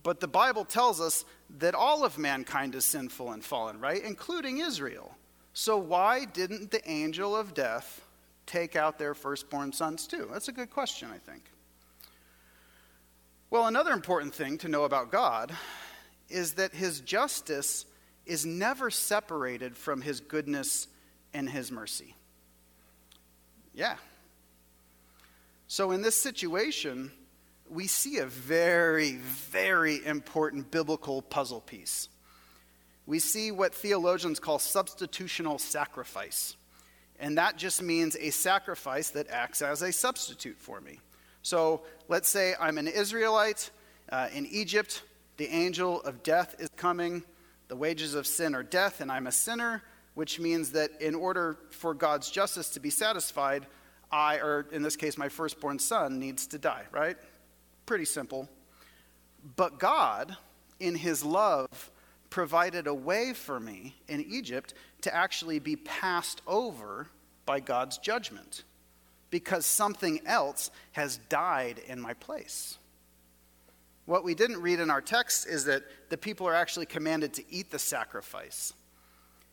but 0.02 0.20
the 0.20 0.28
Bible 0.28 0.64
tells 0.64 1.00
us 1.00 1.24
that 1.58 1.74
all 1.74 2.04
of 2.04 2.18
mankind 2.18 2.74
is 2.74 2.84
sinful 2.84 3.32
and 3.32 3.44
fallen, 3.44 3.78
right? 3.80 4.02
Including 4.02 4.58
Israel. 4.58 5.16
So 5.52 5.76
why 5.76 6.24
didn't 6.24 6.70
the 6.70 6.88
angel 6.88 7.36
of 7.36 7.54
death 7.54 8.04
take 8.46 8.76
out 8.76 8.98
their 8.98 9.14
firstborn 9.14 9.72
sons 9.72 10.06
too? 10.06 10.28
That's 10.32 10.48
a 10.48 10.52
good 10.52 10.70
question, 10.70 11.08
I 11.12 11.18
think. 11.18 11.44
Well, 13.48 13.66
another 13.66 13.92
important 13.92 14.34
thing 14.34 14.58
to 14.58 14.68
know 14.68 14.84
about 14.84 15.10
God 15.12 15.52
is 16.28 16.54
that 16.54 16.74
his 16.74 17.00
justice 17.00 17.86
is 18.26 18.44
never 18.44 18.90
separated 18.90 19.76
from 19.76 20.00
his 20.00 20.20
goodness 20.20 20.88
and 21.32 21.48
his 21.48 21.70
mercy. 21.70 22.14
Yeah. 23.72 23.96
So, 25.68 25.90
in 25.90 26.02
this 26.02 26.14
situation, 26.14 27.10
we 27.68 27.86
see 27.86 28.18
a 28.18 28.26
very, 28.26 29.16
very 29.16 30.04
important 30.04 30.70
biblical 30.70 31.22
puzzle 31.22 31.60
piece. 31.60 32.08
We 33.06 33.18
see 33.18 33.50
what 33.50 33.74
theologians 33.74 34.38
call 34.38 34.58
substitutional 34.58 35.60
sacrifice. 35.60 36.56
And 37.18 37.38
that 37.38 37.56
just 37.56 37.82
means 37.82 38.16
a 38.16 38.30
sacrifice 38.30 39.10
that 39.10 39.28
acts 39.28 39.62
as 39.62 39.82
a 39.82 39.92
substitute 39.92 40.56
for 40.58 40.80
me. 40.80 41.00
So 41.42 41.82
let's 42.08 42.28
say 42.28 42.54
I'm 42.60 42.78
an 42.78 42.88
Israelite 42.88 43.70
uh, 44.10 44.28
in 44.32 44.46
Egypt, 44.46 45.02
the 45.36 45.48
angel 45.48 46.00
of 46.02 46.22
death 46.22 46.56
is 46.58 46.68
coming, 46.76 47.22
the 47.68 47.76
wages 47.76 48.14
of 48.14 48.26
sin 48.26 48.54
are 48.54 48.62
death, 48.62 49.00
and 49.00 49.10
I'm 49.10 49.26
a 49.26 49.32
sinner, 49.32 49.82
which 50.14 50.38
means 50.38 50.72
that 50.72 50.90
in 51.00 51.14
order 51.14 51.58
for 51.70 51.94
God's 51.94 52.30
justice 52.30 52.70
to 52.70 52.80
be 52.80 52.90
satisfied, 52.90 53.66
I, 54.10 54.36
or 54.36 54.66
in 54.72 54.82
this 54.82 54.96
case, 54.96 55.18
my 55.18 55.28
firstborn 55.28 55.78
son, 55.78 56.18
needs 56.18 56.46
to 56.48 56.58
die, 56.58 56.84
right? 56.90 57.16
Pretty 57.86 58.04
simple. 58.04 58.48
But 59.56 59.78
God, 59.78 60.36
in 60.80 60.94
his 60.94 61.24
love, 61.24 61.90
provided 62.30 62.86
a 62.86 62.94
way 62.94 63.32
for 63.32 63.58
me 63.60 63.94
in 64.08 64.24
Egypt 64.28 64.74
to 65.02 65.14
actually 65.14 65.58
be 65.58 65.76
passed 65.76 66.42
over 66.46 67.08
by 67.44 67.60
God's 67.60 67.98
judgment 67.98 68.64
because 69.30 69.66
something 69.66 70.20
else 70.26 70.70
has 70.92 71.18
died 71.28 71.80
in 71.86 72.00
my 72.00 72.14
place. 72.14 72.78
What 74.04 74.24
we 74.24 74.34
didn't 74.34 74.62
read 74.62 74.80
in 74.80 74.90
our 74.90 75.00
text 75.00 75.46
is 75.46 75.64
that 75.64 75.82
the 76.10 76.16
people 76.16 76.46
are 76.46 76.54
actually 76.54 76.86
commanded 76.86 77.34
to 77.34 77.44
eat 77.50 77.70
the 77.70 77.78
sacrifice. 77.78 78.72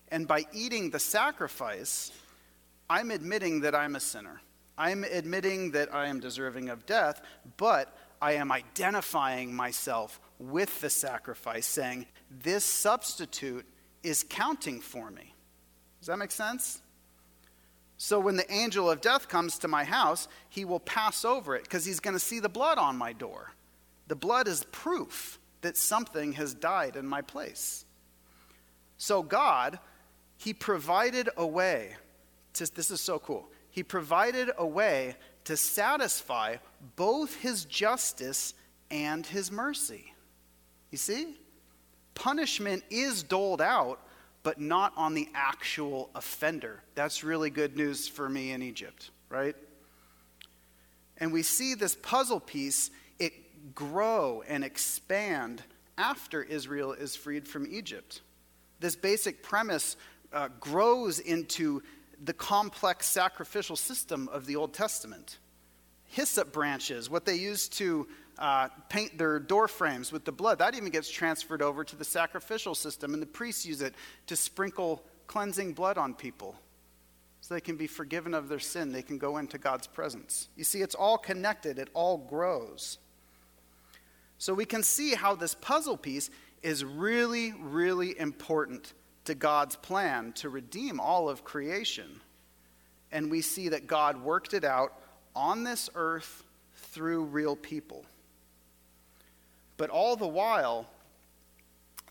And 0.10 0.28
by 0.28 0.46
eating 0.54 0.92
the 0.92 1.00
sacrifice, 1.00 2.12
I'm 2.90 3.12
admitting 3.12 3.62
that 3.62 3.76
I'm 3.76 3.96
a 3.96 4.00
sinner. 4.00 4.42
I'm 4.78 5.04
admitting 5.04 5.72
that 5.72 5.94
I 5.94 6.08
am 6.08 6.20
deserving 6.20 6.70
of 6.70 6.86
death, 6.86 7.22
but 7.58 7.96
I 8.22 8.34
am 8.34 8.52
identifying 8.52 9.54
myself 9.54 10.20
with 10.40 10.82
the 10.82 10.90
sacrifice, 10.90 11.66
saying, 11.66 12.08
This 12.30 12.66
substitute 12.66 13.66
is 14.02 14.26
counting 14.28 14.82
for 14.82 15.12
me. 15.12 15.34
Does 16.00 16.08
that 16.08 16.18
make 16.18 16.32
sense? 16.32 16.82
So 17.98 18.20
when 18.20 18.36
the 18.36 18.52
angel 18.52 18.90
of 18.90 19.02
death 19.02 19.30
comes 19.30 19.60
to 19.60 19.68
my 19.68 19.84
house, 19.84 20.28
he 20.50 20.66
will 20.66 20.80
pass 20.80 21.24
over 21.24 21.56
it 21.56 21.64
because 21.64 21.86
he's 21.86 22.00
going 22.00 22.16
to 22.16 22.20
see 22.20 22.40
the 22.40 22.50
blood 22.50 22.78
on 22.78 22.98
my 22.98 23.14
door. 23.14 23.54
The 24.08 24.16
blood 24.16 24.48
is 24.48 24.66
proof 24.72 25.40
that 25.62 25.78
something 25.78 26.34
has 26.34 26.54
died 26.54 26.96
in 26.96 27.08
my 27.08 27.22
place. 27.22 27.86
So 28.98 29.24
God, 29.24 29.80
he 30.38 30.54
provided 30.54 31.30
a 31.38 31.48
way 31.48 31.96
to, 32.54 32.74
this 32.74 32.92
is 32.92 33.02
so 33.02 33.20
cool. 33.20 33.50
He 33.70 33.84
provided 33.84 34.52
a 34.58 34.66
way 34.66 35.16
to 35.46 35.58
satisfy 35.58 36.58
both 36.96 37.36
his 37.36 37.66
justice 37.66 38.54
and 38.92 39.26
his 39.26 39.52
mercy. 39.52 40.14
You 40.92 40.98
see? 40.98 41.38
Punishment 42.16 42.84
is 42.90 43.24
doled 43.24 43.62
out, 43.62 44.00
but 44.44 44.60
not 44.60 44.94
on 44.96 45.14
the 45.14 45.28
actual 45.34 46.10
offender. 46.14 46.84
That's 46.96 47.24
really 47.24 47.50
good 47.50 47.76
news 47.76 48.08
for 48.08 48.30
me 48.30 48.52
in 48.52 48.62
Egypt, 48.62 49.10
right? 49.30 49.56
And 51.18 51.34
we 51.34 51.42
see 51.42 51.74
this 51.74 51.96
puzzle 51.96 52.40
piece, 52.40 52.92
it 53.18 53.74
grow 53.74 54.44
and 54.48 54.64
expand 54.64 55.64
after 55.98 56.44
Israel 56.44 56.92
is 56.92 57.16
freed 57.16 57.48
from 57.48 57.68
Egypt. 57.70 58.22
This 58.80 58.96
basic 58.96 59.42
premise 59.42 59.96
uh, 60.32 60.50
grows 60.60 61.20
into 61.20 61.82
the 62.24 62.34
complex 62.34 63.08
sacrificial 63.08 63.76
system 63.76 64.30
of 64.30 64.46
the 64.46 64.56
Old 64.56 64.74
Testament. 64.74 65.40
Hyssop 66.06 66.54
branches, 66.54 67.10
what 67.10 67.26
they 67.26 67.36
used 67.36 67.74
to 67.74 68.08
uh, 68.38 68.70
paint 68.90 69.18
their 69.18 69.40
door 69.40 69.68
frames 69.68 70.12
with 70.12 70.26
the 70.26 70.32
blood, 70.32 70.60
that 70.60 70.76
even 70.76 70.90
gets 70.90 71.10
transferred 71.10 71.62
over 71.62 71.84
to 71.84 71.96
the 71.96 72.06
sacrificial 72.06 72.76
system, 72.76 73.14
and 73.14 73.22
the 73.22 73.28
priests 73.28 73.66
use 73.66 73.82
it 73.82 73.96
to 74.28 74.36
sprinkle 74.36 75.04
cleansing 75.28 75.74
blood 75.74 75.98
on 75.98 76.14
people 76.14 76.56
so 77.42 77.54
they 77.54 77.62
can 77.62 77.76
be 77.76 77.88
forgiven 77.88 78.34
of 78.34 78.48
their 78.48 78.60
sin. 78.60 78.92
They 78.92 79.02
can 79.02 79.18
go 79.18 79.38
into 79.38 79.58
God's 79.58 79.88
presence. 79.88 80.48
You 80.56 80.64
see, 80.64 80.82
it's 80.82 80.96
all 80.96 81.18
connected, 81.18 81.78
it 81.78 81.90
all 81.94 82.18
grows. 82.18 83.00
So 84.38 84.54
we 84.54 84.66
can 84.66 84.84
see 84.84 85.14
how 85.14 85.36
this 85.36 85.56
puzzle 85.56 85.98
piece 85.98 86.30
is 86.62 86.86
really, 86.86 87.54
really 87.60 88.18
important 88.18 88.94
to 89.26 89.36
God's 89.36 89.76
plan 89.76 90.34
to 90.34 90.50
redeem 90.50 91.00
all 91.00 91.30
of 91.30 91.44
creation. 91.44 92.20
And 93.12 93.30
we 93.30 93.42
see 93.42 93.70
that 93.70 93.88
God 93.88 94.22
worked 94.22 94.54
it 94.54 94.64
out 94.64 94.94
on 95.36 95.64
this 95.64 95.90
earth 95.96 96.44
through 96.76 97.24
real 97.24 97.56
people. 97.56 98.06
But 99.78 99.90
all 99.90 100.16
the 100.16 100.28
while, 100.28 100.88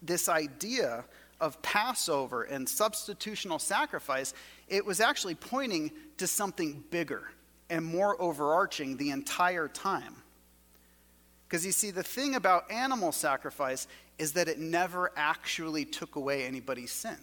this 0.01 0.29
idea 0.29 1.05
of 1.40 1.61
Passover 1.62 2.42
and 2.44 2.66
substitutional 2.66 3.61
sacrifice, 3.61 4.33
it 4.68 4.87
was 4.87 5.01
actually 5.01 5.35
pointing 5.35 5.90
to 6.18 6.27
something 6.27 6.85
bigger 6.90 7.31
and 7.68 7.85
more 7.85 8.20
overarching 8.20 8.96
the 8.96 9.11
entire 9.11 9.68
time. 9.68 10.14
Because 11.48 11.66
you 11.66 11.72
see, 11.72 11.90
the 11.90 12.03
thing 12.03 12.35
about 12.35 12.70
animal 12.70 13.12
sacrifice 13.12 13.87
is 14.18 14.33
that 14.33 14.48
it 14.48 14.59
never 14.59 15.11
actually 15.16 15.85
took 15.85 16.16
away 16.16 16.44
anybody's 16.46 16.92
sin. 16.92 17.16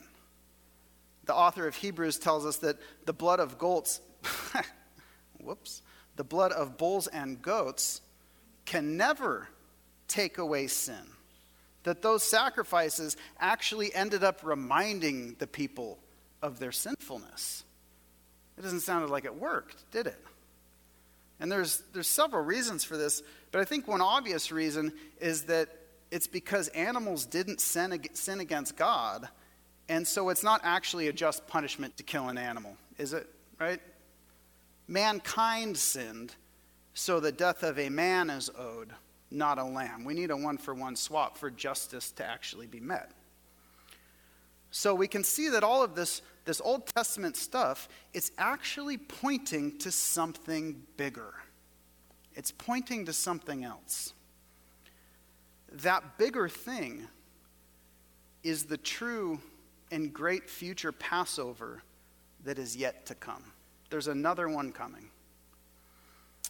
The 1.25 1.35
author 1.35 1.67
of 1.67 1.75
Hebrews 1.75 2.17
tells 2.17 2.45
us 2.45 2.57
that 2.57 2.77
the 3.05 3.13
blood 3.13 3.39
of 3.39 3.57
goats, 3.57 4.01
whoops, 5.39 5.81
the 6.15 6.23
blood 6.23 6.51
of 6.51 6.77
bulls 6.77 7.07
and 7.07 7.41
goats 7.41 8.01
can 8.65 8.97
never 8.97 9.47
take 10.07 10.37
away 10.37 10.67
sin. 10.67 11.05
That 11.83 12.01
those 12.01 12.23
sacrifices 12.23 13.15
actually 13.39 13.93
ended 13.93 14.23
up 14.23 14.41
reminding 14.43 15.35
the 15.39 15.47
people 15.47 15.99
of 16.41 16.59
their 16.59 16.71
sinfulness. 16.71 17.63
It 18.57 18.63
doesn't 18.63 18.81
sound 18.81 19.09
like 19.09 19.25
it 19.25 19.35
worked, 19.35 19.89
did 19.91 20.07
it? 20.07 20.19
And 21.39 21.51
there's, 21.51 21.81
there's 21.93 22.07
several 22.07 22.43
reasons 22.43 22.83
for 22.83 22.97
this, 22.97 23.23
but 23.51 23.61
I 23.61 23.65
think 23.65 23.87
one 23.87 24.01
obvious 24.01 24.51
reason 24.51 24.91
is 25.21 25.43
that 25.43 25.69
it's 26.11 26.27
because 26.27 26.67
animals 26.69 27.25
didn't 27.25 27.61
sin, 27.61 27.91
against 27.91 28.75
God, 28.75 29.29
and 29.87 30.07
so 30.07 30.29
it's 30.29 30.43
not 30.43 30.61
actually 30.63 31.07
a 31.07 31.13
just 31.13 31.47
punishment 31.47 31.97
to 31.97 32.03
kill 32.03 32.29
an 32.29 32.37
animal, 32.37 32.75
is 32.97 33.13
it? 33.13 33.27
Right? 33.59 33.81
Mankind 34.87 35.77
sinned, 35.77 36.35
so 36.93 37.19
the 37.19 37.31
death 37.31 37.63
of 37.63 37.77
a 37.77 37.89
man 37.89 38.29
is 38.29 38.49
owed, 38.57 38.91
not 39.29 39.57
a 39.57 39.63
lamb. 39.63 40.03
We 40.03 40.13
need 40.13 40.31
a 40.31 40.37
one 40.37 40.57
for 40.57 40.73
one 40.73 40.95
swap 40.95 41.37
for 41.37 41.49
justice 41.49 42.11
to 42.13 42.25
actually 42.25 42.67
be 42.67 42.79
met. 42.79 43.11
So 44.71 44.93
we 44.93 45.07
can 45.07 45.23
see 45.23 45.49
that 45.49 45.63
all 45.63 45.83
of 45.83 45.95
this, 45.95 46.21
this 46.45 46.61
Old 46.61 46.87
Testament 46.87 47.35
stuff, 47.35 47.89
it's 48.13 48.31
actually 48.37 48.97
pointing 48.97 49.77
to 49.79 49.91
something 49.91 50.83
bigger. 50.97 51.33
It's 52.35 52.51
pointing 52.51 53.05
to 53.05 53.13
something 53.13 53.63
else. 53.63 54.13
That 55.71 56.17
bigger 56.17 56.49
thing 56.49 57.07
is 58.43 58.65
the 58.65 58.77
true 58.77 59.39
and 59.91 60.13
great 60.13 60.49
future 60.49 60.91
Passover 60.91 61.83
that 62.45 62.57
is 62.57 62.75
yet 62.75 63.05
to 63.07 63.15
come. 63.15 63.43
There's 63.89 64.07
another 64.07 64.47
one 64.47 64.71
coming. 64.71 65.09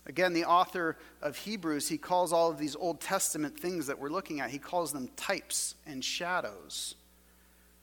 Again, 0.06 0.34
the 0.34 0.46
author 0.46 0.98
of 1.22 1.38
Hebrews, 1.38 1.88
he 1.88 1.98
calls 1.98 2.34
all 2.34 2.50
of 2.50 2.58
these 2.58 2.76
Old 2.76 3.00
Testament 3.00 3.60
things 3.60 3.88
that 3.88 4.00
we're 4.00 4.10
looking 4.10 4.40
at, 4.40 4.50
he 4.50 4.58
calls 4.58 4.92
them 4.92 5.10
types 5.16 5.76
and 5.86 6.04
shadows. 6.04 6.96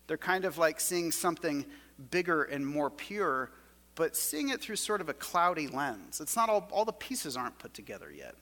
They're 0.06 0.16
kind 0.16 0.44
of 0.44 0.58
like 0.58 0.80
seeing 0.80 1.10
something 1.12 1.66
bigger 2.10 2.44
and 2.44 2.66
more 2.66 2.90
pure, 2.90 3.50
but 3.94 4.16
seeing 4.16 4.50
it 4.50 4.60
through 4.60 4.76
sort 4.76 5.00
of 5.00 5.08
a 5.08 5.14
cloudy 5.14 5.68
lens. 5.68 6.20
It's 6.20 6.36
not 6.36 6.48
all, 6.48 6.68
all 6.70 6.84
the 6.84 6.92
pieces 6.92 7.36
aren't 7.36 7.58
put 7.58 7.74
together 7.74 8.12
yet. 8.12 8.34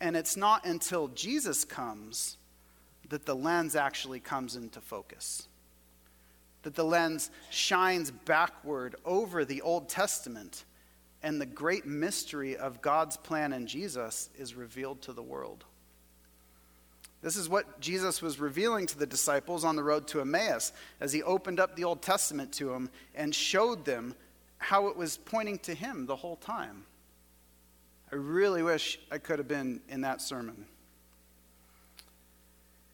And 0.00 0.16
it's 0.16 0.36
not 0.36 0.64
until 0.66 1.08
Jesus 1.08 1.64
comes 1.64 2.36
that 3.08 3.26
the 3.26 3.36
lens 3.36 3.76
actually 3.76 4.20
comes 4.20 4.56
into 4.56 4.80
focus 4.80 5.48
that 6.64 6.74
the 6.74 6.84
lens 6.84 7.30
shines 7.50 8.10
backward 8.10 8.96
over 9.04 9.44
the 9.44 9.62
Old 9.62 9.88
Testament, 9.88 10.64
and 11.22 11.40
the 11.40 11.46
great 11.46 11.86
mystery 11.86 12.56
of 12.56 12.82
God's 12.82 13.16
plan 13.16 13.52
in 13.52 13.66
Jesus 13.66 14.28
is 14.36 14.54
revealed 14.54 15.00
to 15.02 15.12
the 15.12 15.22
world. 15.22 15.64
This 17.22 17.36
is 17.36 17.48
what 17.48 17.80
Jesus 17.80 18.20
was 18.20 18.40
revealing 18.40 18.86
to 18.86 18.98
the 18.98 19.06
disciples 19.06 19.64
on 19.64 19.76
the 19.76 19.82
road 19.82 20.06
to 20.08 20.20
Emmaus 20.20 20.72
as 21.00 21.12
he 21.12 21.22
opened 21.22 21.60
up 21.60 21.74
the 21.74 21.84
Old 21.84 22.02
Testament 22.02 22.52
to 22.54 22.66
them 22.66 22.90
and 23.14 23.34
showed 23.34 23.84
them 23.86 24.14
how 24.58 24.88
it 24.88 24.96
was 24.96 25.16
pointing 25.16 25.58
to 25.60 25.74
him 25.74 26.04
the 26.04 26.16
whole 26.16 26.36
time. 26.36 26.84
I 28.14 28.16
really 28.16 28.62
wish 28.62 29.00
I 29.10 29.18
could 29.18 29.40
have 29.40 29.48
been 29.48 29.80
in 29.88 30.02
that 30.02 30.22
sermon. 30.22 30.66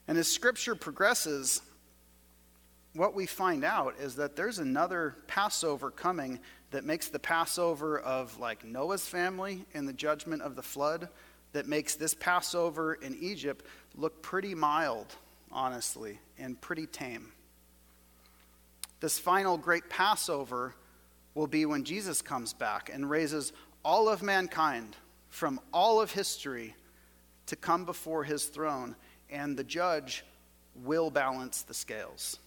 And 0.08 0.16
as 0.16 0.26
scripture 0.26 0.74
progresses, 0.74 1.60
what 2.94 3.14
we 3.14 3.26
find 3.26 3.62
out 3.62 3.96
is 4.00 4.14
that 4.14 4.34
there's 4.34 4.58
another 4.60 5.18
Passover 5.26 5.90
coming 5.90 6.40
that 6.70 6.84
makes 6.84 7.08
the 7.08 7.18
Passover 7.18 7.98
of 7.98 8.40
like 8.40 8.64
Noah's 8.64 9.06
family 9.06 9.66
in 9.74 9.84
the 9.84 9.92
judgment 9.92 10.40
of 10.40 10.56
the 10.56 10.62
flood, 10.62 11.10
that 11.52 11.68
makes 11.68 11.96
this 11.96 12.14
Passover 12.14 12.94
in 12.94 13.14
Egypt 13.20 13.66
look 13.96 14.22
pretty 14.22 14.54
mild, 14.54 15.14
honestly, 15.52 16.18
and 16.38 16.58
pretty 16.62 16.86
tame. 16.86 17.30
This 19.00 19.18
final 19.18 19.58
great 19.58 19.90
Passover 19.90 20.74
will 21.34 21.46
be 21.46 21.66
when 21.66 21.84
Jesus 21.84 22.22
comes 22.22 22.54
back 22.54 22.90
and 22.90 23.10
raises 23.10 23.52
all 23.84 24.08
of 24.08 24.22
mankind 24.22 24.96
from 25.30 25.60
all 25.72 26.00
of 26.00 26.12
history 26.12 26.74
to 27.46 27.56
come 27.56 27.84
before 27.84 28.24
his 28.24 28.44
throne, 28.44 28.94
and 29.30 29.56
the 29.56 29.64
judge 29.64 30.24
will 30.74 31.10
balance 31.10 31.62
the 31.62 31.74
scales. 31.74 32.38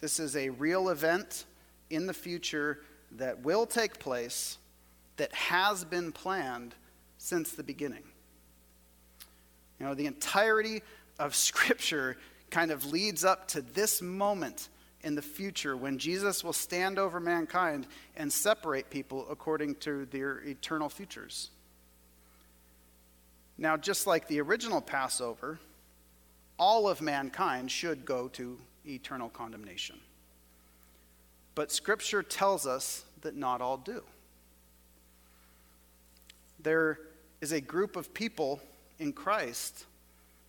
This 0.00 0.18
is 0.18 0.36
a 0.36 0.50
real 0.50 0.88
event 0.88 1.44
in 1.88 2.06
the 2.06 2.14
future 2.14 2.80
that 3.12 3.42
will 3.42 3.66
take 3.66 3.98
place, 3.98 4.58
that 5.16 5.32
has 5.32 5.84
been 5.84 6.12
planned 6.12 6.74
since 7.18 7.52
the 7.52 7.62
beginning. 7.62 8.02
You 9.78 9.86
know, 9.86 9.94
the 9.94 10.06
entirety 10.06 10.82
of 11.18 11.34
Scripture 11.34 12.16
kind 12.50 12.70
of 12.70 12.90
leads 12.92 13.24
up 13.24 13.48
to 13.48 13.60
this 13.60 14.00
moment 14.00 14.68
in 15.02 15.14
the 15.14 15.22
future 15.22 15.76
when 15.76 15.98
Jesus 15.98 16.42
will 16.42 16.52
stand 16.52 16.98
over 16.98 17.20
mankind 17.20 17.86
and 18.16 18.32
separate 18.32 18.90
people 18.90 19.26
according 19.30 19.76
to 19.76 20.06
their 20.06 20.38
eternal 20.38 20.88
futures. 20.88 21.50
Now, 23.58 23.76
just 23.76 24.06
like 24.06 24.28
the 24.28 24.40
original 24.40 24.80
Passover, 24.80 25.58
all 26.58 26.88
of 26.88 27.00
mankind 27.00 27.70
should 27.70 28.04
go 28.04 28.28
to 28.28 28.58
eternal 28.86 29.28
condemnation. 29.28 29.98
But 31.54 31.72
Scripture 31.72 32.22
tells 32.22 32.66
us 32.66 33.04
that 33.22 33.34
not 33.34 33.60
all 33.60 33.78
do. 33.78 34.02
There 36.60 36.98
is 37.40 37.52
a 37.52 37.60
group 37.60 37.96
of 37.96 38.12
people 38.12 38.60
in 38.98 39.12
Christ 39.12 39.86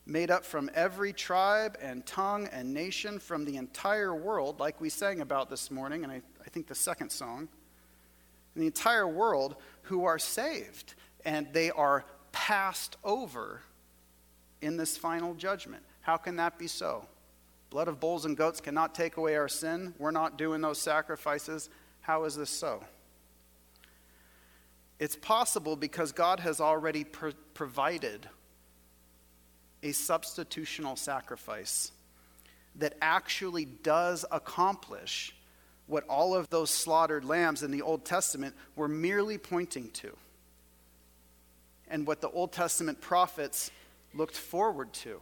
made 0.05 0.31
up 0.31 0.45
from 0.45 0.69
every 0.73 1.11
tribe 1.11 1.77
and 1.81 2.05
tongue 2.05 2.47
and 2.51 2.73
nation 2.73 3.19
from 3.19 3.45
the 3.45 3.57
entire 3.57 4.15
world, 4.15 4.59
like 4.59 4.79
we 4.79 4.89
sang 4.89 5.19
about 5.21 5.49
this 5.49 5.69
morning, 5.69 6.03
and 6.03 6.11
I, 6.11 6.21
I 6.45 6.49
think 6.49 6.67
the 6.67 6.75
second 6.75 7.09
song, 7.09 7.49
the 8.55 8.65
entire 8.65 9.07
world 9.07 9.57
who 9.83 10.05
are 10.05 10.17
saved, 10.17 10.93
and 11.25 11.47
they 11.51 11.71
are 11.71 12.05
passed 12.37 12.97
over 13.03 13.61
in 14.61 14.77
this 14.77 14.95
final 14.95 15.33
judgment. 15.33 15.81
How 16.01 16.17
can 16.17 16.35
that 16.35 16.59
be 16.59 16.67
so? 16.67 17.07
Blood 17.71 17.87
of 17.87 17.99
bulls 17.99 18.25
and 18.25 18.37
goats 18.37 18.61
cannot 18.61 18.93
take 18.93 19.17
away 19.17 19.35
our 19.35 19.47
sin. 19.47 19.95
We're 19.97 20.11
not 20.11 20.37
doing 20.37 20.61
those 20.61 20.79
sacrifices. 20.79 21.67
How 22.01 22.25
is 22.25 22.35
this 22.35 22.51
so? 22.51 22.83
It's 24.99 25.15
possible 25.15 25.75
because 25.75 26.11
God 26.11 26.39
has 26.39 26.61
already 26.61 27.03
pro- 27.03 27.33
provided 27.55 28.29
a 29.81 29.89
substitutional 29.89 30.95
sacrifice 30.95 31.91
that 32.75 32.93
actually 33.01 33.65
does 33.65 34.25
accomplish 34.31 35.35
what 35.87 36.03
all 36.07 36.35
of 36.35 36.47
those 36.51 36.69
slaughtered 36.69 37.25
lambs 37.25 37.63
in 37.63 37.71
the 37.71 37.81
Old 37.81 38.05
Testament 38.05 38.53
were 38.75 38.87
merely 38.87 39.39
pointing 39.39 39.89
to, 39.91 40.15
and 41.89 42.05
what 42.05 42.21
the 42.21 42.29
Old 42.29 42.51
Testament 42.51 43.01
prophets 43.01 43.71
looked 44.13 44.35
forward 44.35 44.93
to. 44.93 45.21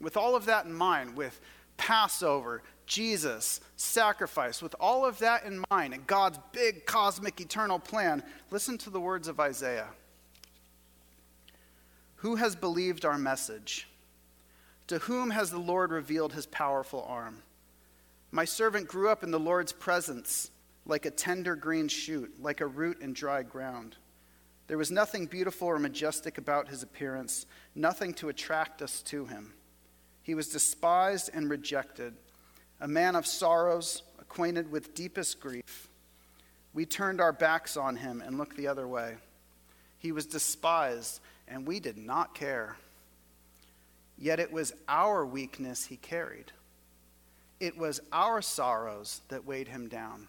With 0.00 0.16
all 0.16 0.36
of 0.36 0.46
that 0.46 0.64
in 0.64 0.72
mind, 0.72 1.16
with 1.16 1.40
Passover, 1.76 2.62
Jesus, 2.86 3.60
sacrifice, 3.76 4.62
with 4.62 4.74
all 4.80 5.04
of 5.04 5.18
that 5.18 5.44
in 5.44 5.64
mind, 5.70 5.94
and 5.94 6.06
God's 6.06 6.38
big 6.52 6.86
cosmic 6.86 7.40
eternal 7.40 7.78
plan, 7.78 8.22
listen 8.50 8.78
to 8.78 8.90
the 8.90 9.00
words 9.00 9.28
of 9.28 9.40
Isaiah. 9.40 9.88
Who 12.16 12.36
has 12.36 12.56
believed 12.56 13.04
our 13.04 13.18
message? 13.18 13.88
To 14.88 14.98
whom 14.98 15.30
has 15.30 15.50
the 15.50 15.58
Lord 15.58 15.92
revealed 15.92 16.32
his 16.32 16.46
powerful 16.46 17.04
arm? 17.08 17.42
My 18.30 18.44
servant 18.44 18.88
grew 18.88 19.08
up 19.08 19.22
in 19.22 19.30
the 19.30 19.38
Lord's 19.38 19.72
presence 19.72 20.50
like 20.86 21.06
a 21.06 21.10
tender 21.10 21.54
green 21.54 21.88
shoot, 21.88 22.42
like 22.42 22.60
a 22.60 22.66
root 22.66 23.00
in 23.00 23.12
dry 23.12 23.42
ground. 23.42 23.96
There 24.68 24.78
was 24.78 24.90
nothing 24.90 25.26
beautiful 25.26 25.68
or 25.68 25.78
majestic 25.78 26.38
about 26.38 26.68
his 26.68 26.82
appearance, 26.82 27.46
nothing 27.74 28.12
to 28.14 28.28
attract 28.28 28.82
us 28.82 29.02
to 29.04 29.24
him. 29.24 29.54
He 30.22 30.34
was 30.34 30.48
despised 30.48 31.30
and 31.32 31.50
rejected, 31.50 32.14
a 32.80 32.86
man 32.86 33.16
of 33.16 33.26
sorrows, 33.26 34.02
acquainted 34.20 34.70
with 34.70 34.94
deepest 34.94 35.40
grief. 35.40 35.88
We 36.74 36.84
turned 36.84 37.18
our 37.20 37.32
backs 37.32 37.78
on 37.78 37.96
him 37.96 38.22
and 38.24 38.36
looked 38.36 38.58
the 38.58 38.66
other 38.66 38.86
way. 38.86 39.16
He 39.98 40.12
was 40.12 40.26
despised, 40.26 41.20
and 41.48 41.66
we 41.66 41.80
did 41.80 41.96
not 41.96 42.34
care. 42.34 42.76
Yet 44.18 44.38
it 44.38 44.52
was 44.52 44.74
our 44.86 45.24
weakness 45.24 45.86
he 45.86 45.96
carried. 45.96 46.52
It 47.58 47.78
was 47.78 48.00
our 48.12 48.42
sorrows 48.42 49.22
that 49.28 49.46
weighed 49.46 49.68
him 49.68 49.88
down. 49.88 50.28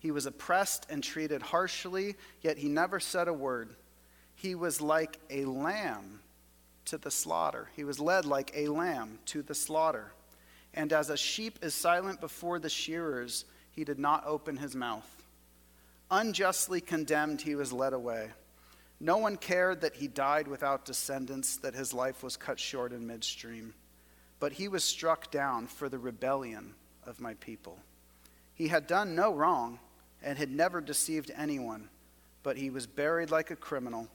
He 0.00 0.10
was 0.10 0.26
oppressed 0.26 0.86
and 0.90 1.02
treated 1.02 1.42
harshly, 1.42 2.16
yet 2.40 2.58
he 2.58 2.68
never 2.68 3.00
said 3.00 3.28
a 3.28 3.32
word. 3.32 3.74
He 4.34 4.54
was 4.54 4.80
like 4.80 5.18
a 5.30 5.44
lamb 5.44 6.20
to 6.86 6.98
the 6.98 7.10
slaughter. 7.10 7.68
He 7.74 7.84
was 7.84 7.98
led 7.98 8.24
like 8.24 8.52
a 8.54 8.68
lamb 8.68 9.18
to 9.26 9.42
the 9.42 9.54
slaughter. 9.54 10.12
And 10.72 10.92
as 10.92 11.10
a 11.10 11.16
sheep 11.16 11.58
is 11.62 11.74
silent 11.74 12.20
before 12.20 12.58
the 12.58 12.68
shearers, 12.68 13.44
he 13.72 13.84
did 13.84 13.98
not 13.98 14.24
open 14.26 14.56
his 14.56 14.76
mouth. 14.76 15.08
Unjustly 16.10 16.80
condemned, 16.80 17.42
he 17.42 17.56
was 17.56 17.72
led 17.72 17.92
away. 17.92 18.30
No 19.00 19.18
one 19.18 19.36
cared 19.36 19.80
that 19.80 19.96
he 19.96 20.08
died 20.08 20.48
without 20.48 20.84
descendants, 20.84 21.56
that 21.58 21.74
his 21.74 21.92
life 21.92 22.22
was 22.22 22.36
cut 22.36 22.58
short 22.58 22.92
in 22.92 23.06
midstream. 23.06 23.74
But 24.40 24.52
he 24.52 24.68
was 24.68 24.84
struck 24.84 25.30
down 25.30 25.66
for 25.66 25.88
the 25.88 25.98
rebellion 25.98 26.74
of 27.04 27.20
my 27.20 27.34
people. 27.34 27.78
He 28.54 28.68
had 28.68 28.86
done 28.86 29.14
no 29.14 29.32
wrong 29.32 29.78
and 30.22 30.38
had 30.38 30.50
never 30.50 30.80
deceived 30.80 31.30
anyone, 31.36 31.88
but 32.42 32.56
he 32.56 32.70
was 32.70 32.86
buried 32.86 33.30
like 33.30 33.50
a 33.50 33.56
criminal. 33.56 34.08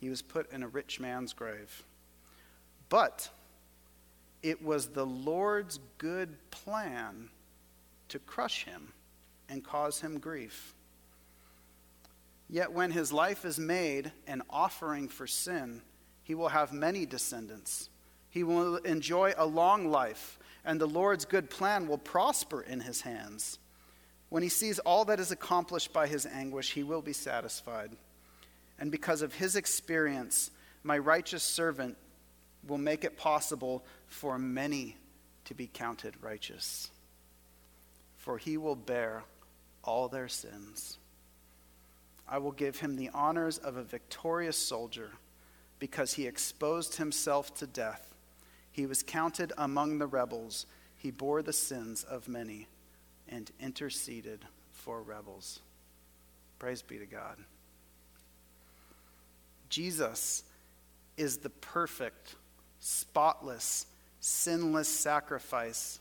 He 0.00 0.08
was 0.08 0.22
put 0.22 0.50
in 0.52 0.62
a 0.62 0.68
rich 0.68 1.00
man's 1.00 1.32
grave. 1.32 1.84
But 2.88 3.28
it 4.42 4.62
was 4.62 4.88
the 4.88 5.06
Lord's 5.06 5.78
good 5.98 6.36
plan 6.50 7.28
to 8.08 8.18
crush 8.18 8.64
him 8.64 8.92
and 9.48 9.64
cause 9.64 10.00
him 10.00 10.18
grief. 10.18 10.74
Yet 12.48 12.72
when 12.72 12.90
his 12.90 13.12
life 13.12 13.44
is 13.44 13.58
made 13.58 14.10
an 14.26 14.42
offering 14.50 15.08
for 15.08 15.26
sin, 15.28 15.82
he 16.24 16.34
will 16.34 16.48
have 16.48 16.72
many 16.72 17.06
descendants. 17.06 17.88
He 18.28 18.42
will 18.42 18.76
enjoy 18.78 19.34
a 19.36 19.46
long 19.46 19.88
life, 19.88 20.38
and 20.64 20.80
the 20.80 20.86
Lord's 20.86 21.24
good 21.24 21.48
plan 21.48 21.86
will 21.86 21.98
prosper 21.98 22.62
in 22.62 22.80
his 22.80 23.02
hands. 23.02 23.59
When 24.30 24.44
he 24.44 24.48
sees 24.48 24.78
all 24.78 25.04
that 25.06 25.20
is 25.20 25.32
accomplished 25.32 25.92
by 25.92 26.06
his 26.06 26.24
anguish, 26.24 26.72
he 26.72 26.84
will 26.84 27.02
be 27.02 27.12
satisfied. 27.12 27.90
And 28.78 28.90
because 28.90 29.22
of 29.22 29.34
his 29.34 29.56
experience, 29.56 30.50
my 30.82 30.96
righteous 30.96 31.42
servant 31.42 31.96
will 32.66 32.78
make 32.78 33.04
it 33.04 33.18
possible 33.18 33.84
for 34.06 34.38
many 34.38 34.96
to 35.46 35.54
be 35.54 35.66
counted 35.66 36.14
righteous. 36.22 36.90
For 38.18 38.38
he 38.38 38.56
will 38.56 38.76
bear 38.76 39.24
all 39.82 40.08
their 40.08 40.28
sins. 40.28 40.98
I 42.28 42.38
will 42.38 42.52
give 42.52 42.78
him 42.78 42.94
the 42.94 43.10
honors 43.12 43.58
of 43.58 43.76
a 43.76 43.82
victorious 43.82 44.56
soldier 44.56 45.10
because 45.80 46.12
he 46.12 46.26
exposed 46.26 46.96
himself 46.96 47.52
to 47.56 47.66
death. 47.66 48.14
He 48.70 48.86
was 48.86 49.02
counted 49.02 49.52
among 49.58 49.98
the 49.98 50.06
rebels. 50.06 50.66
He 50.96 51.10
bore 51.10 51.42
the 51.42 51.52
sins 51.52 52.04
of 52.04 52.28
many 52.28 52.68
and 53.30 53.50
interceded 53.60 54.44
for 54.72 55.02
rebels. 55.02 55.60
Praise 56.58 56.82
be 56.82 56.98
to 56.98 57.06
God. 57.06 57.36
Jesus 59.68 60.42
is 61.16 61.38
the 61.38 61.50
perfect, 61.50 62.34
spotless, 62.80 63.86
sinless 64.20 64.88
sacrifice 64.88 66.00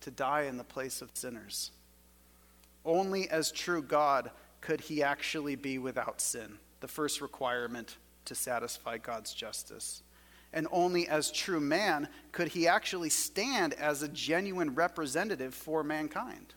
to 0.00 0.10
die 0.10 0.42
in 0.42 0.56
the 0.56 0.64
place 0.64 1.02
of 1.02 1.10
sinners. 1.14 1.72
Only 2.84 3.28
as 3.28 3.50
true 3.50 3.82
God 3.82 4.30
could 4.60 4.80
he 4.80 5.02
actually 5.02 5.56
be 5.56 5.78
without 5.78 6.20
sin, 6.20 6.58
the 6.80 6.88
first 6.88 7.20
requirement 7.20 7.96
to 8.24 8.34
satisfy 8.34 8.98
God's 8.98 9.34
justice. 9.34 10.02
And 10.52 10.66
only 10.70 11.08
as 11.08 11.30
true 11.30 11.60
man 11.60 12.08
could 12.32 12.48
he 12.48 12.68
actually 12.68 13.10
stand 13.10 13.74
as 13.74 14.02
a 14.02 14.08
genuine 14.08 14.74
representative 14.74 15.54
for 15.54 15.82
mankind. 15.82 16.54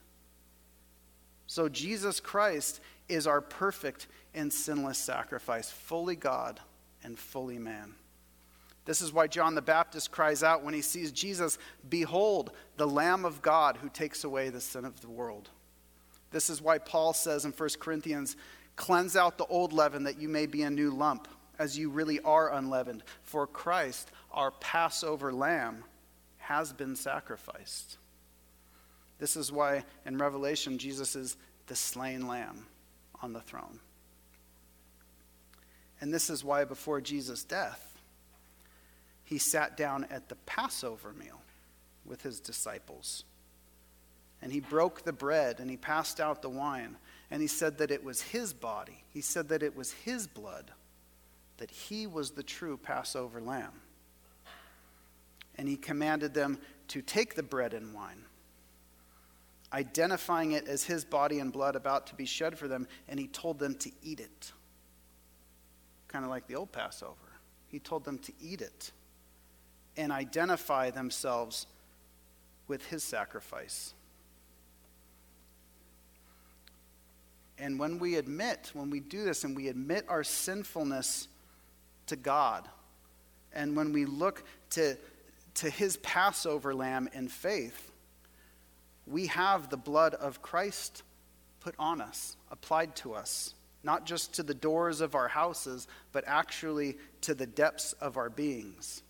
So 1.52 1.68
Jesus 1.68 2.22
Christ 2.22 2.80
is 3.10 3.28
our 3.28 3.42
perfect 3.42 4.08
and 4.34 4.54
sinless 4.54 4.98
sacrifice, 4.98 5.70
fully 5.70 6.16
God 6.16 6.62
and 7.04 7.20
fully 7.20 7.60
man. 7.60 7.94
This 8.86 9.02
is 9.02 9.12
why 9.12 9.28
John 9.28 9.54
the 9.54 9.62
Baptist 9.62 10.12
cries 10.12 10.44
out 10.44 10.64
when 10.64 10.74
he 10.74 10.82
sees 10.82 11.12
Jesus, 11.12 11.58
Behold, 11.90 12.52
the 12.78 12.88
Lamb 12.88 13.26
of 13.26 13.42
God 13.42 13.76
who 13.76 13.90
takes 13.90 14.24
away 14.24 14.48
the 14.48 14.62
sin 14.62 14.86
of 14.86 15.02
the 15.02 15.10
world. 15.10 15.50
This 16.32 16.50
is 16.50 16.62
why 16.62 16.78
Paul 16.78 17.12
says 17.12 17.44
in 17.44 17.52
1 17.52 17.70
Corinthians, 17.82 18.38
Cleanse 18.78 19.18
out 19.18 19.38
the 19.38 19.46
old 19.48 19.74
leaven 19.74 20.06
that 20.06 20.22
you 20.22 20.30
may 20.30 20.46
be 20.46 20.62
a 20.62 20.70
new 20.70 20.90
lump, 20.90 21.28
as 21.60 21.78
you 21.78 21.90
really 21.90 22.22
are 22.22 22.54
unleavened. 22.54 23.04
For 23.24 23.46
Christ, 23.46 24.10
our 24.32 24.52
Passover 24.52 25.34
lamb, 25.34 25.84
has 26.38 26.72
been 26.72 26.96
sacrificed. 26.96 27.98
This 29.22 29.38
is 29.38 29.52
why 29.52 29.86
in 30.06 30.18
Revelation, 30.18 30.80
Jesus 30.80 31.16
is 31.16 31.38
the 31.68 31.76
slain 31.76 32.28
lamb 32.28 32.66
on 33.22 33.34
the 33.34 33.40
throne. 33.40 33.80
And 36.02 36.12
this 36.12 36.32
is 36.32 36.44
why 36.44 36.66
before 36.66 37.00
Jesus' 37.00 37.44
death, 37.44 38.00
he 39.24 39.38
sat 39.38 39.78
down 39.78 40.08
at 40.10 40.28
the 40.28 40.36
Passover 40.48 41.14
meal 41.14 41.40
with 42.04 42.24
his 42.24 42.40
disciples 42.40 43.24
and 44.42 44.52
he 44.52 44.60
broke 44.60 45.04
the 45.04 45.14
bread 45.14 45.60
and 45.60 45.70
he 45.70 45.78
passed 45.78 46.20
out 46.20 46.42
the 46.42 46.50
wine 46.50 46.98
and 47.30 47.44
he 47.44 47.48
said 47.48 47.78
that 47.78 47.92
it 47.92 48.04
was 48.04 48.24
his 48.24 48.54
body. 48.54 49.04
He 49.14 49.22
said 49.22 49.50
that 49.50 49.62
it 49.62 49.76
was 49.76 49.92
his 49.92 50.26
blood, 50.26 50.72
that 51.58 51.70
he 51.70 52.08
was 52.08 52.32
the 52.32 52.42
true 52.42 52.76
Passover 52.76 53.40
lamb. 53.40 53.82
And 55.56 55.68
he 55.70 55.78
commanded 55.78 56.34
them 56.34 56.58
to 56.88 57.04
take 57.04 57.36
the 57.36 57.44
bread 57.44 57.76
and 57.76 57.94
wine, 57.94 58.26
identifying 59.74 60.52
it 60.52 60.68
as 60.68 60.84
his 60.84 61.06
body 61.06 61.40
and 61.40 61.52
blood 61.52 61.76
about 61.76 62.08
to 62.08 62.16
be 62.16 62.26
shed 62.26 62.58
for 62.58 62.68
them, 62.68 62.88
and 63.08 63.20
he 63.20 63.28
told 63.28 63.60
them 63.60 63.76
to 63.76 63.92
eat 64.04 64.20
it. 64.20 64.52
Kind 66.08 66.26
of 66.26 66.30
like 66.30 66.48
the 66.48 66.56
old 66.56 66.72
Passover. 66.72 67.16
He 67.68 67.80
told 67.80 68.04
them 68.04 68.18
to 68.20 68.34
eat 68.42 68.62
it 68.62 68.92
and 69.96 70.12
identify 70.12 70.90
themselves 70.90 71.68
with 72.68 72.86
his 72.88 73.04
sacrifice. 73.04 73.94
And 77.58 77.78
when 77.78 78.00
we 78.00 78.16
admit, 78.16 78.72
when 78.74 78.90
we 78.90 79.00
do 79.00 79.24
this 79.24 79.44
and 79.44 79.56
we 79.56 79.68
admit 79.68 80.06
our 80.10 80.24
sinfulness 80.24 81.28
to 82.08 82.16
God, 82.16 82.68
and 83.54 83.76
when 83.76 83.94
we 83.94 84.06
look 84.06 84.44
to, 84.72 84.98
to 85.56 85.70
his 85.70 85.98
Passover 85.98 86.74
lamb 86.74 87.08
in 87.14 87.28
faith, 87.28 87.91
we 89.12 89.28
have 89.28 89.70
the 89.70 89.78
blood 89.78 90.14
of 90.16 90.42
Christ 90.42 91.04
put 91.60 91.76
on 91.78 92.02
us, 92.02 92.38
applied 92.50 92.96
to 92.98 93.14
us, 93.14 93.54
not 93.84 94.06
just 94.06 94.34
to 94.36 94.44
the 94.44 94.54
doors 94.54 95.02
of 95.02 95.16
our 95.16 95.28
houses, 95.28 95.88
but 96.12 96.24
actually 96.28 96.98
to 97.22 97.34
the 97.34 97.46
depths 97.46 97.94
of 97.94 98.18
our 98.18 98.30
beings, 98.30 99.04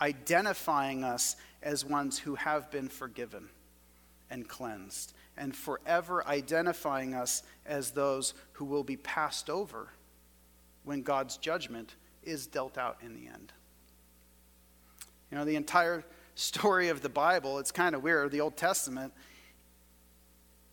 identifying 0.00 1.04
us 1.04 1.36
as 1.62 1.84
ones 1.84 2.18
who 2.18 2.34
have 2.34 2.70
been 2.70 2.88
forgiven 2.88 3.48
and 4.30 4.48
cleansed, 4.48 5.12
and 5.36 5.56
forever 5.56 6.26
identifying 6.26 7.14
us 7.14 7.42
as 7.66 7.90
those 7.90 8.34
who 8.52 8.64
will 8.64 8.84
be 8.84 8.96
passed 8.96 9.50
over 9.50 9.88
when 10.84 11.02
God's 11.02 11.36
judgment 11.36 11.96
is 12.22 12.46
dealt 12.46 12.78
out 12.78 12.98
in 13.02 13.14
the 13.14 13.26
end. 13.28 13.52
You 15.30 15.38
know, 15.38 15.44
the 15.44 15.56
entire 15.56 16.04
story 16.34 16.88
of 16.88 17.02
the 17.02 17.08
Bible, 17.08 17.58
it's 17.58 17.72
kind 17.72 17.94
of 17.94 18.02
weird, 18.02 18.30
the 18.30 18.40
Old 18.40 18.56
Testament, 18.56 19.12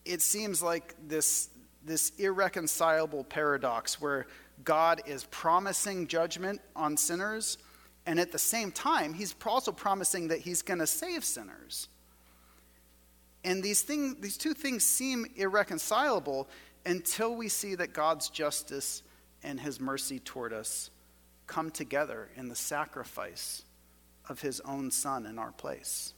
it 0.08 0.22
seems 0.22 0.64
like 0.64 0.96
this, 1.08 1.50
this 1.86 2.12
irreconcilable 2.18 3.24
paradox 3.24 4.00
where 4.02 4.28
God 4.64 5.02
is 5.06 5.26
promising 5.26 6.08
judgment 6.08 6.62
on 6.76 6.98
sinners, 6.98 7.58
and 8.06 8.20
at 8.20 8.32
the 8.32 8.40
same 8.40 8.72
time, 8.72 9.14
he's 9.14 9.36
also 9.46 9.72
promising 9.72 10.30
that 10.30 10.40
he's 10.40 10.62
going 10.62 10.80
to 10.80 10.88
save 10.88 11.24
sinners. 11.24 11.90
And 13.44 13.62
these, 13.62 13.82
things, 13.82 14.16
these 14.20 14.38
two 14.38 14.54
things 14.54 14.84
seem 14.84 15.26
irreconcilable 15.36 16.50
until 16.86 17.36
we 17.36 17.50
see 17.50 17.76
that 17.76 17.94
God's 17.94 18.30
justice 18.30 19.04
and 19.44 19.60
his 19.60 19.80
mercy 19.80 20.20
toward 20.20 20.54
us 20.54 20.90
come 21.46 21.70
together 21.70 22.30
in 22.36 22.50
the 22.50 22.56
sacrifice 22.56 23.64
of 24.28 24.42
his 24.42 24.60
own 24.62 24.92
son 24.92 25.26
in 25.26 25.38
our 25.38 25.52
place. 25.52 26.14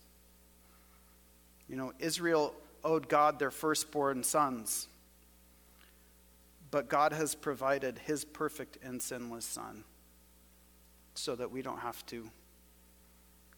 You 1.68 1.76
know, 1.76 1.94
Israel 2.00 2.56
owed 2.84 3.10
God 3.10 3.40
their 3.40 3.52
firstborn 3.52 4.24
sons, 4.24 4.88
but 6.72 6.90
God 6.90 7.14
has 7.14 7.36
provided 7.36 8.00
his 8.00 8.24
perfect 8.26 8.78
and 8.84 9.02
sinless 9.02 9.46
son 9.46 9.84
so 11.16 11.36
that 11.36 11.52
we 11.52 11.62
don't 11.62 11.80
have 11.80 12.06
to 12.08 12.30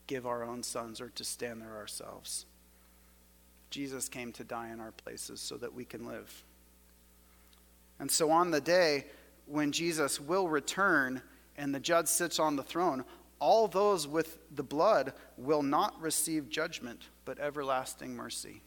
give 0.07 0.25
our 0.25 0.43
own 0.43 0.63
sons 0.63 0.99
or 0.99 1.09
to 1.09 1.23
stand 1.23 1.61
there 1.61 1.75
ourselves. 1.75 2.45
Jesus 3.69 4.09
came 4.09 4.31
to 4.33 4.43
die 4.43 4.69
in 4.71 4.79
our 4.79 4.91
places 4.91 5.39
so 5.39 5.55
that 5.57 5.73
we 5.73 5.85
can 5.85 6.05
live. 6.05 6.43
And 7.99 8.11
so 8.11 8.31
on 8.31 8.51
the 8.51 8.61
day 8.61 9.05
when 9.45 9.71
Jesus 9.71 10.19
will 10.19 10.47
return 10.47 11.21
and 11.57 11.73
the 11.73 11.79
judge 11.79 12.07
sits 12.07 12.39
on 12.39 12.55
the 12.55 12.63
throne, 12.63 13.05
all 13.39 13.67
those 13.67 14.07
with 14.07 14.37
the 14.55 14.63
blood 14.63 15.13
will 15.37 15.63
not 15.63 15.99
receive 16.01 16.49
judgment, 16.49 17.01
but 17.25 17.39
everlasting 17.39 18.15
mercy. 18.15 18.61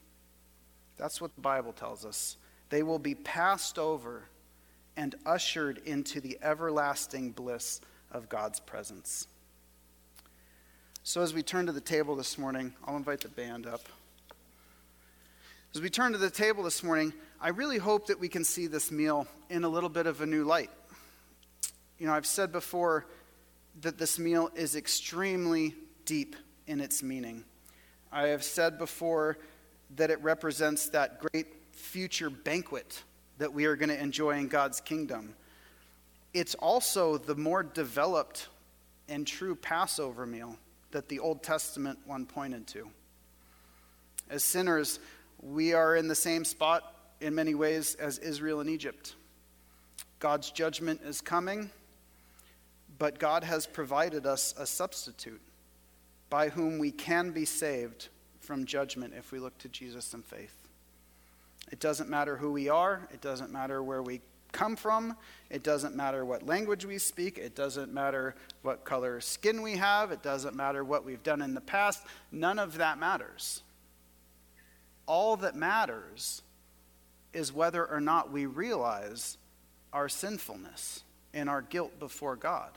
That's 0.97 1.21
what 1.21 1.35
the 1.35 1.41
Bible 1.41 1.73
tells 1.73 2.05
us. 2.05 2.37
They 2.71 2.83
will 2.83 2.99
be 2.99 3.15
passed 3.15 3.79
over 3.79 4.25
and 4.97 5.15
ushered 5.27 5.81
into 5.85 6.21
the 6.21 6.39
everlasting 6.43 7.31
bliss 7.33 7.81
of 8.11 8.29
God's 8.29 8.61
presence. 8.61 9.27
So, 11.03 11.21
as 11.21 11.35
we 11.35 11.43
turn 11.43 11.67
to 11.67 11.73
the 11.73 11.81
table 11.81 12.17
this 12.17 12.39
morning, 12.39 12.73
I'll 12.87 12.97
invite 12.97 13.21
the 13.21 13.29
band 13.29 13.67
up. 13.67 13.83
As 15.75 15.81
we 15.81 15.91
turn 15.91 16.13
to 16.13 16.19
the 16.19 16.31
table 16.31 16.63
this 16.63 16.83
morning, 16.83 17.13
I 17.41 17.49
really 17.49 17.79
hope 17.79 18.07
that 18.07 18.21
we 18.21 18.29
can 18.29 18.45
see 18.45 18.69
this 18.69 18.91
meal 18.91 19.27
in 19.51 19.65
a 19.65 19.69
little 19.69 19.91
bit 19.91 20.07
of 20.07 20.21
a 20.21 20.27
new 20.27 20.45
light. 20.45 20.71
You 21.99 22.07
know, 22.07 22.15
I've 22.15 22.27
said 22.27 22.53
before 22.53 23.07
that 23.83 23.99
this 23.99 24.19
meal 24.19 24.51
is 24.55 24.77
extremely 24.77 25.75
deep 26.05 26.37
in 26.67 26.81
its 26.81 27.03
meaning. 27.03 27.45
I 28.13 28.29
have 28.29 28.45
said 28.45 28.79
before 28.79 29.37
that 29.97 30.11
it 30.11 30.21
represents 30.23 30.89
that 30.91 31.21
great 31.21 31.47
future 31.73 32.31
banquet 32.31 33.03
that 33.39 33.53
we 33.53 33.65
are 33.65 33.77
going 33.77 33.89
to 33.89 34.01
enjoy 34.01 34.33
in 34.33 34.49
God's 34.49 34.81
kingdom. 34.81 35.35
It's 36.33 36.55
also 36.57 37.19
the 37.19 37.35
more 37.35 37.63
developed 37.63 38.49
and 39.09 39.27
true 39.27 39.55
Passover 39.55 40.27
meal 40.27 40.57
that 40.91 41.09
the 41.09 41.19
Old 41.19 41.43
Testament 41.43 41.99
one 42.07 42.27
pointed 42.27 42.67
to. 42.69 42.89
As 44.31 44.43
sinners, 44.43 45.01
we 45.43 45.75
are 45.75 45.97
in 45.97 46.09
the 46.09 46.15
same 46.15 46.45
spot 46.45 46.95
in 47.21 47.35
many 47.35 47.55
ways 47.55 47.95
as 47.97 48.19
Israel 48.19 48.61
and 48.61 48.71
Egypt. 48.71 49.15
God's 50.19 50.51
judgment 50.51 51.03
is 51.05 51.21
coming, 51.21 51.71
but 52.99 53.19
God 53.19 53.45
has 53.45 53.67
provided 53.67 54.27
us 54.27 54.55
a 54.57 54.67
substitute 54.67 55.43
by 56.31 56.49
whom 56.49 56.79
we 56.79 56.91
can 56.91 57.31
be 57.31 57.45
saved 57.45 58.09
from 58.45 58.67
judgment 58.67 59.15
if 59.17 59.33
we 59.33 59.39
look 59.39 59.57
to 59.59 59.69
Jesus 59.69 60.13
in 60.15 60.23
faith. 60.23 60.57
It 61.73 61.81
doesn't 61.81 62.11
matter 62.11 62.37
who 62.37 62.53
we 62.53 62.69
are, 62.69 63.09
it 63.13 63.21
doesn't 63.21 63.51
matter 63.51 63.83
where 63.83 64.03
we 64.03 64.21
come 64.53 64.77
from, 64.77 65.17
it 65.51 65.63
doesn't 65.63 65.97
matter 65.97 66.25
what 66.25 66.47
language 66.47 66.85
we 66.85 66.99
speak, 66.99 67.39
it 67.39 67.57
doesn't 67.57 67.93
matter 67.93 68.37
what 68.63 68.85
color 68.85 69.21
skin 69.21 69.63
we 69.63 69.77
have, 69.77 70.13
it 70.13 70.23
doesn't 70.23 70.55
matter 70.55 70.85
what 70.85 71.05
we've 71.05 71.23
done 71.23 71.43
in 71.43 71.55
the 71.55 71.61
past. 71.61 72.05
None 72.31 72.59
of 72.59 72.79
that 72.79 72.99
matters. 72.99 73.63
All 75.07 75.37
that 75.39 75.57
matters 75.57 76.43
is 77.33 77.53
whether 77.53 77.85
or 77.85 78.01
not 78.01 78.31
we 78.31 78.47
realize 78.47 79.37
our 79.93 80.09
sinfulness 80.09 81.03
and 81.33 81.49
our 81.49 81.63
guilt 81.63 81.99
before 81.99 82.37
God 82.37 82.71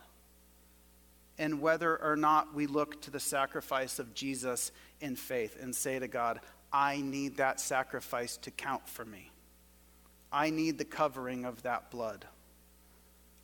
and 1.40 1.62
whether 1.62 2.02
or 2.02 2.16
not 2.16 2.54
we 2.54 2.66
look 2.66 3.02
to 3.02 3.12
the 3.12 3.20
sacrifice 3.20 4.00
of 4.00 4.14
Jesus 4.14 4.72
in 5.02 5.16
faith 5.16 5.58
and 5.62 5.76
say 5.76 6.00
to 6.00 6.08
God, 6.08 6.40
I 6.72 7.02
need 7.02 7.38
that 7.38 7.60
sacrifice 7.60 8.38
to 8.38 8.52
count 8.52 8.88
for 8.88 9.06
me. 9.06 9.32
I 10.32 10.50
need 10.50 10.78
the 10.78 10.86
covering 10.86 11.46
of 11.46 11.64
that 11.64 11.90
blood. 11.90 12.26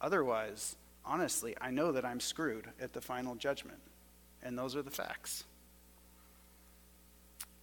Otherwise, 0.02 0.76
honestly, 1.06 1.56
I 1.62 1.72
know 1.72 1.94
that 1.94 2.06
I'm 2.06 2.20
screwed 2.20 2.68
at 2.82 2.94
the 2.94 3.02
final 3.02 3.36
judgment. 3.36 3.80
And 4.44 4.58
those 4.58 4.76
are 4.76 4.82
the 4.82 4.92
facts. 4.92 5.46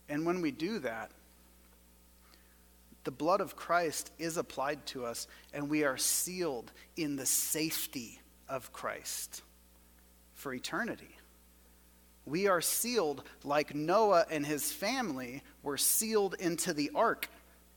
And 0.08 0.24
when 0.24 0.40
we 0.40 0.50
do 0.50 0.78
that, 0.80 1.10
the 3.04 3.10
blood 3.10 3.40
of 3.40 3.56
Christ 3.56 4.10
is 4.18 4.36
applied 4.36 4.84
to 4.86 5.04
us, 5.04 5.26
and 5.54 5.70
we 5.70 5.84
are 5.84 5.96
sealed 5.96 6.70
in 6.96 7.16
the 7.16 7.26
safety 7.26 8.20
of 8.48 8.72
Christ 8.72 9.42
for 10.34 10.52
eternity. 10.52 11.16
We 12.26 12.46
are 12.48 12.60
sealed 12.60 13.22
like 13.44 13.74
Noah 13.74 14.26
and 14.30 14.44
his 14.44 14.72
family 14.72 15.42
were 15.62 15.78
sealed 15.78 16.34
into 16.38 16.72
the 16.72 16.90
ark 16.94 17.28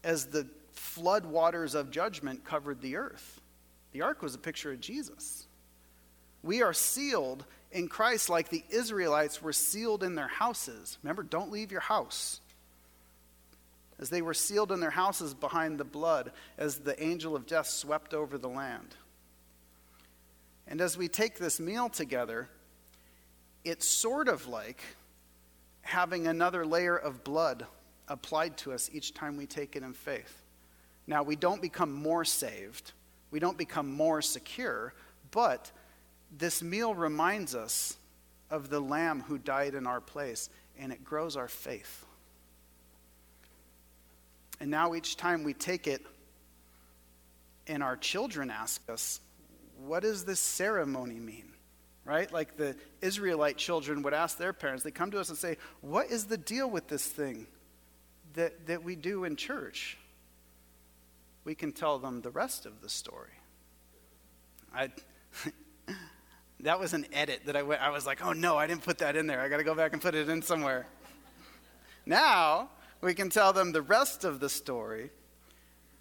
as 0.03 0.25
the 0.25 0.47
flood 0.71 1.25
waters 1.25 1.75
of 1.75 1.91
judgment 1.91 2.43
covered 2.43 2.81
the 2.81 2.97
earth. 2.97 3.41
The 3.93 4.01
ark 4.01 4.21
was 4.21 4.35
a 4.35 4.39
picture 4.39 4.71
of 4.71 4.79
Jesus. 4.79 5.47
We 6.41 6.61
are 6.61 6.73
sealed 6.73 7.45
in 7.71 7.87
Christ 7.87 8.29
like 8.29 8.49
the 8.49 8.63
Israelites 8.69 9.41
were 9.41 9.53
sealed 9.53 10.03
in 10.03 10.15
their 10.15 10.27
houses. 10.27 10.97
Remember, 11.03 11.23
don't 11.23 11.51
leave 11.51 11.71
your 11.71 11.81
house. 11.81 12.41
As 13.99 14.09
they 14.09 14.21
were 14.21 14.33
sealed 14.33 14.71
in 14.71 14.79
their 14.79 14.89
houses 14.89 15.33
behind 15.33 15.79
the 15.79 15.85
blood, 15.85 16.31
as 16.57 16.79
the 16.79 17.01
angel 17.01 17.35
of 17.35 17.47
death 17.47 17.67
swept 17.67 18.13
over 18.13 18.37
the 18.37 18.49
land. 18.49 18.95
And 20.67 20.81
as 20.81 20.97
we 20.97 21.07
take 21.07 21.37
this 21.37 21.59
meal 21.59 21.89
together, 21.89 22.49
it's 23.63 23.87
sort 23.87 24.27
of 24.27 24.47
like 24.47 24.81
having 25.81 26.27
another 26.27 26.65
layer 26.65 26.97
of 26.97 27.23
blood 27.23 27.65
applied 28.07 28.57
to 28.57 28.73
us 28.73 28.89
each 28.93 29.13
time 29.13 29.37
we 29.37 29.45
take 29.45 29.75
it 29.75 29.83
in 29.83 29.93
faith. 29.93 30.41
Now, 31.07 31.23
we 31.23 31.35
don't 31.35 31.61
become 31.61 31.91
more 31.91 32.25
saved, 32.25 32.91
we 33.31 33.39
don't 33.39 33.57
become 33.57 33.91
more 33.91 34.21
secure, 34.21 34.93
but 35.31 35.71
this 36.37 36.63
meal 36.63 36.95
reminds 36.95 37.55
us 37.55 37.97
of 38.49 38.69
the 38.69 38.79
Lamb 38.79 39.21
who 39.21 39.37
died 39.37 39.75
in 39.75 39.87
our 39.87 40.01
place, 40.01 40.49
and 40.79 40.91
it 40.91 41.03
grows 41.03 41.35
our 41.35 41.47
faith. 41.47 42.05
And 44.59 44.69
now, 44.69 44.93
each 44.93 45.17
time 45.17 45.43
we 45.43 45.53
take 45.53 45.87
it, 45.87 46.01
and 47.67 47.81
our 47.83 47.97
children 47.97 48.49
ask 48.49 48.81
us, 48.89 49.19
What 49.85 50.03
does 50.03 50.23
this 50.25 50.39
ceremony 50.39 51.19
mean? 51.19 51.52
Right? 52.05 52.31
Like 52.31 52.57
the 52.57 52.75
Israelite 53.01 53.57
children 53.57 54.01
would 54.03 54.13
ask 54.13 54.37
their 54.37 54.53
parents. 54.53 54.83
They 54.83 54.91
come 54.91 55.11
to 55.11 55.19
us 55.19 55.29
and 55.29 55.37
say, 55.37 55.57
What 55.81 56.11
is 56.11 56.25
the 56.25 56.37
deal 56.37 56.69
with 56.69 56.87
this 56.87 57.05
thing 57.05 57.47
that, 58.33 58.67
that 58.67 58.83
we 58.83 58.95
do 58.95 59.23
in 59.23 59.35
church? 59.35 59.97
We 61.45 61.55
can 61.55 61.71
tell 61.71 61.99
them 61.99 62.21
the 62.21 62.31
rest 62.31 62.65
of 62.65 62.81
the 62.81 62.89
story. 62.89 63.29
I, 64.73 64.89
that 66.61 66.79
was 66.79 66.93
an 66.93 67.05
edit 67.13 67.41
that 67.45 67.55
I 67.55 67.63
went, 67.63 67.81
I 67.81 67.89
was 67.89 68.05
like, 68.05 68.25
oh 68.25 68.33
no, 68.33 68.57
I 68.57 68.65
didn't 68.65 68.83
put 68.83 68.99
that 68.99 69.15
in 69.15 69.27
there. 69.27 69.41
I 69.41 69.49
got 69.49 69.57
to 69.57 69.63
go 69.63 69.75
back 69.75 69.93
and 69.93 70.01
put 70.01 70.15
it 70.15 70.29
in 70.29 70.41
somewhere. 70.41 70.87
now 72.05 72.69
we 73.01 73.13
can 73.13 73.29
tell 73.29 73.53
them 73.53 73.71
the 73.71 73.81
rest 73.81 74.23
of 74.23 74.39
the 74.39 74.49
story 74.49 75.11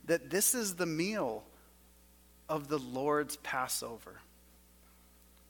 that 0.05 0.31
this 0.31 0.55
is 0.55 0.77
the 0.77 0.87
meal 0.87 1.45
of 2.49 2.69
the 2.69 2.79
Lord's 2.79 3.37
Passover 3.37 4.21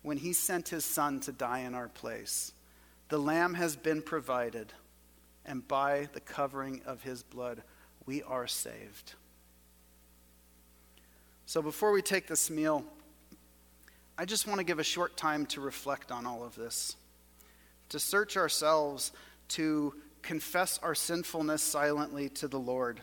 when 0.02 0.16
he 0.16 0.32
sent 0.32 0.68
his 0.68 0.84
son 0.84 1.20
to 1.20 1.32
die 1.32 1.60
in 1.60 1.74
our 1.74 1.88
place. 1.88 2.52
The 3.08 3.18
lamb 3.18 3.54
has 3.54 3.76
been 3.76 4.02
provided, 4.02 4.72
and 5.44 5.66
by 5.66 6.08
the 6.12 6.20
covering 6.20 6.82
of 6.86 7.02
his 7.02 7.22
blood, 7.22 7.62
we 8.04 8.22
are 8.22 8.46
saved. 8.46 9.14
So 11.46 11.62
before 11.62 11.92
we 11.92 12.02
take 12.02 12.26
this 12.26 12.50
meal, 12.50 12.84
I 14.18 14.24
just 14.24 14.46
want 14.46 14.58
to 14.58 14.64
give 14.64 14.78
a 14.78 14.84
short 14.84 15.16
time 15.16 15.46
to 15.46 15.60
reflect 15.60 16.10
on 16.10 16.26
all 16.26 16.44
of 16.44 16.54
this, 16.56 16.96
to 17.90 17.98
search 17.98 18.36
ourselves, 18.36 19.12
to 19.48 19.94
confess 20.22 20.78
our 20.82 20.94
sinfulness 20.94 21.62
silently 21.62 22.28
to 22.30 22.48
the 22.48 22.58
Lord, 22.58 23.00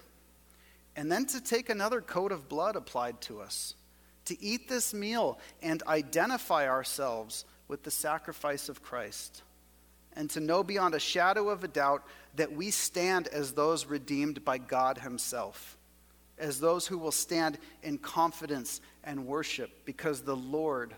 and 0.96 1.12
then 1.12 1.26
to 1.28 1.42
take 1.42 1.70
another 1.70 2.02
coat 2.02 2.32
of 2.32 2.50
blood 2.50 2.76
applied 2.76 3.22
to 3.22 3.42
us 3.42 3.76
to 4.30 4.42
eat 4.44 4.70
this 4.70 4.94
meal 4.94 5.40
and 5.62 5.82
identify 5.88 6.68
ourselves 6.68 7.46
with 7.68 7.84
the 7.84 7.92
sacrifice 7.92 8.70
of 8.70 8.82
Christ, 8.82 9.42
and 10.14 10.30
to 10.32 10.40
know 10.40 10.64
beyond 10.64 10.94
a 10.94 11.00
shadow 11.00 11.50
of 11.50 11.64
a 11.64 11.68
doubt 11.68 12.04
that 12.36 12.52
we 12.52 12.72
stand 12.72 13.28
as 13.28 13.52
those 13.52 13.86
redeemed 13.86 14.46
by 14.46 14.60
God 14.60 15.00
Himself, 15.00 15.78
as 16.38 16.60
those 16.60 16.86
who 16.86 16.98
will 16.98 17.12
stand 17.12 17.58
in 17.84 17.98
confidence 17.98 18.82
and 19.04 19.26
worship 19.26 19.72
because 19.84 20.22
the 20.22 20.36
Lord, 20.36 20.94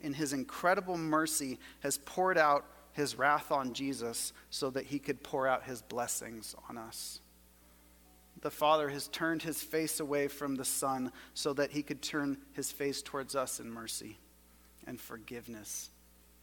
in 0.00 0.12
His 0.12 0.32
incredible 0.32 0.96
mercy, 0.96 1.58
has 1.80 1.98
poured 1.98 2.38
out 2.38 2.64
His 2.92 3.18
wrath 3.18 3.50
on 3.50 3.72
Jesus 3.72 4.32
so 4.50 4.70
that 4.70 4.86
He 4.86 5.00
could 5.00 5.22
pour 5.24 5.48
out 5.48 5.64
His 5.64 5.82
blessings 5.82 6.54
on 6.68 6.78
us 6.78 7.20
the 8.42 8.50
Father 8.50 8.88
has 8.88 9.08
turned 9.08 9.42
his 9.42 9.62
face 9.62 10.00
away 10.00 10.28
from 10.28 10.56
the 10.56 10.64
Son 10.64 11.12
so 11.34 11.52
that 11.52 11.72
he 11.72 11.82
could 11.82 12.00
turn 12.00 12.38
his 12.52 12.72
face 12.72 13.02
towards 13.02 13.36
us 13.36 13.60
in 13.60 13.70
mercy 13.70 14.18
and 14.86 15.00
forgiveness 15.00 15.90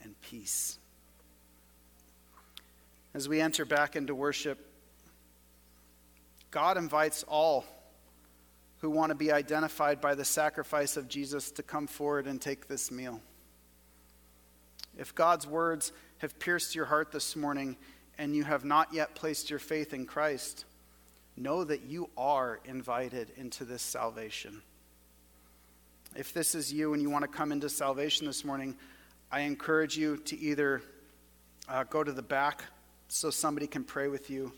and 0.04 0.20
peace. 0.22 0.78
As 3.14 3.28
we 3.28 3.42
enter 3.42 3.66
back 3.66 3.96
into 3.96 4.14
worship, 4.14 4.60
God 6.52 6.78
invites 6.78 7.24
all 7.24 7.66
who 8.80 8.92
want 8.92 9.10
to 9.10 9.16
be 9.16 9.32
identified 9.32 10.00
by 10.00 10.14
the 10.14 10.26
sacrifice 10.26 10.98
of 10.98 11.08
Jesus 11.08 11.50
to 11.52 11.64
come 11.64 11.88
forward 11.88 12.28
and 12.28 12.40
take 12.40 12.68
this 12.68 12.92
meal. 12.92 13.22
If 14.98 15.16
God's 15.16 15.48
words 15.48 15.92
have 16.20 16.38
pierced 16.38 16.76
your 16.76 16.86
heart 16.86 17.12
this 17.12 17.36
morning 17.36 17.76
and 18.20 18.36
you 18.36 18.44
have 18.44 18.66
not 18.66 18.94
yet 18.94 19.16
placed 19.16 19.50
your 19.50 19.60
faith 19.60 19.94
in 19.94 20.06
Christ, 20.06 20.66
know 21.38 21.64
that 21.64 21.84
you 21.84 22.10
are 22.18 22.60
invited 22.66 23.32
into 23.38 23.64
this 23.64 23.82
salvation. 23.82 24.62
If 26.16 26.34
this 26.34 26.56
is 26.56 26.74
you 26.74 26.94
and 26.94 27.02
you 27.02 27.10
want 27.10 27.24
to 27.24 27.28
come 27.28 27.52
into 27.52 27.70
salvation 27.70 28.26
this 28.26 28.44
morning, 28.44 28.76
I 29.32 29.42
encourage 29.42 29.98
you 29.98 30.18
to 30.18 30.40
either 30.40 30.82
uh, 31.70 31.84
go 31.84 32.04
to 32.04 32.12
the 32.12 32.22
back 32.24 32.64
so 33.08 33.30
somebody 33.30 33.68
can 33.68 33.84
pray 33.84 34.08
with 34.08 34.30
you, 34.30 34.52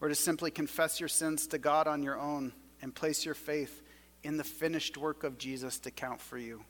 or 0.00 0.08
to 0.08 0.14
simply 0.14 0.50
confess 0.50 1.00
your 1.00 1.08
sins 1.08 1.46
to 1.48 1.58
God 1.58 1.86
on 1.86 2.02
your 2.02 2.18
own 2.18 2.52
and 2.80 2.94
place 2.94 3.24
your 3.24 3.34
faith 3.34 3.82
in 4.22 4.36
the 4.36 4.44
finished 4.44 4.96
work 4.96 5.24
of 5.24 5.36
Jesus 5.36 5.78
to 5.80 5.90
count 5.90 6.20
for 6.20 6.38
you. 6.38 6.64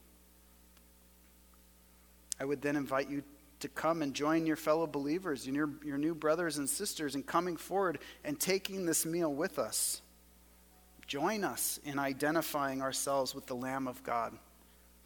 I 2.41 2.45
would 2.45 2.63
then 2.63 2.77
invite 2.77 3.11
you 3.11 3.23
to 3.61 3.69
come 3.69 4.03
and 4.03 4.15
join 4.15 4.47
your 4.47 4.57
fellow 4.57 4.87
believers 4.87 5.47
and 5.47 5.55
your, 5.55 5.71
your 5.85 5.99
new 5.99 6.15
brothers 6.15 6.59
and 6.59 6.69
sisters 6.69 7.15
in 7.15 7.23
coming 7.23 7.57
forward 7.57 7.99
and 8.25 8.39
taking 8.39 8.85
this 8.85 9.07
meal 9.07 9.33
with 9.33 9.59
us. 9.59 10.03
Join 11.07 11.45
us 11.45 11.79
in 11.85 11.99
identifying 11.99 12.83
ourselves 12.83 13.35
with 13.35 13.47
the 13.47 13.55
Lamb 13.55 13.87
of 13.87 14.03
God 14.03 14.33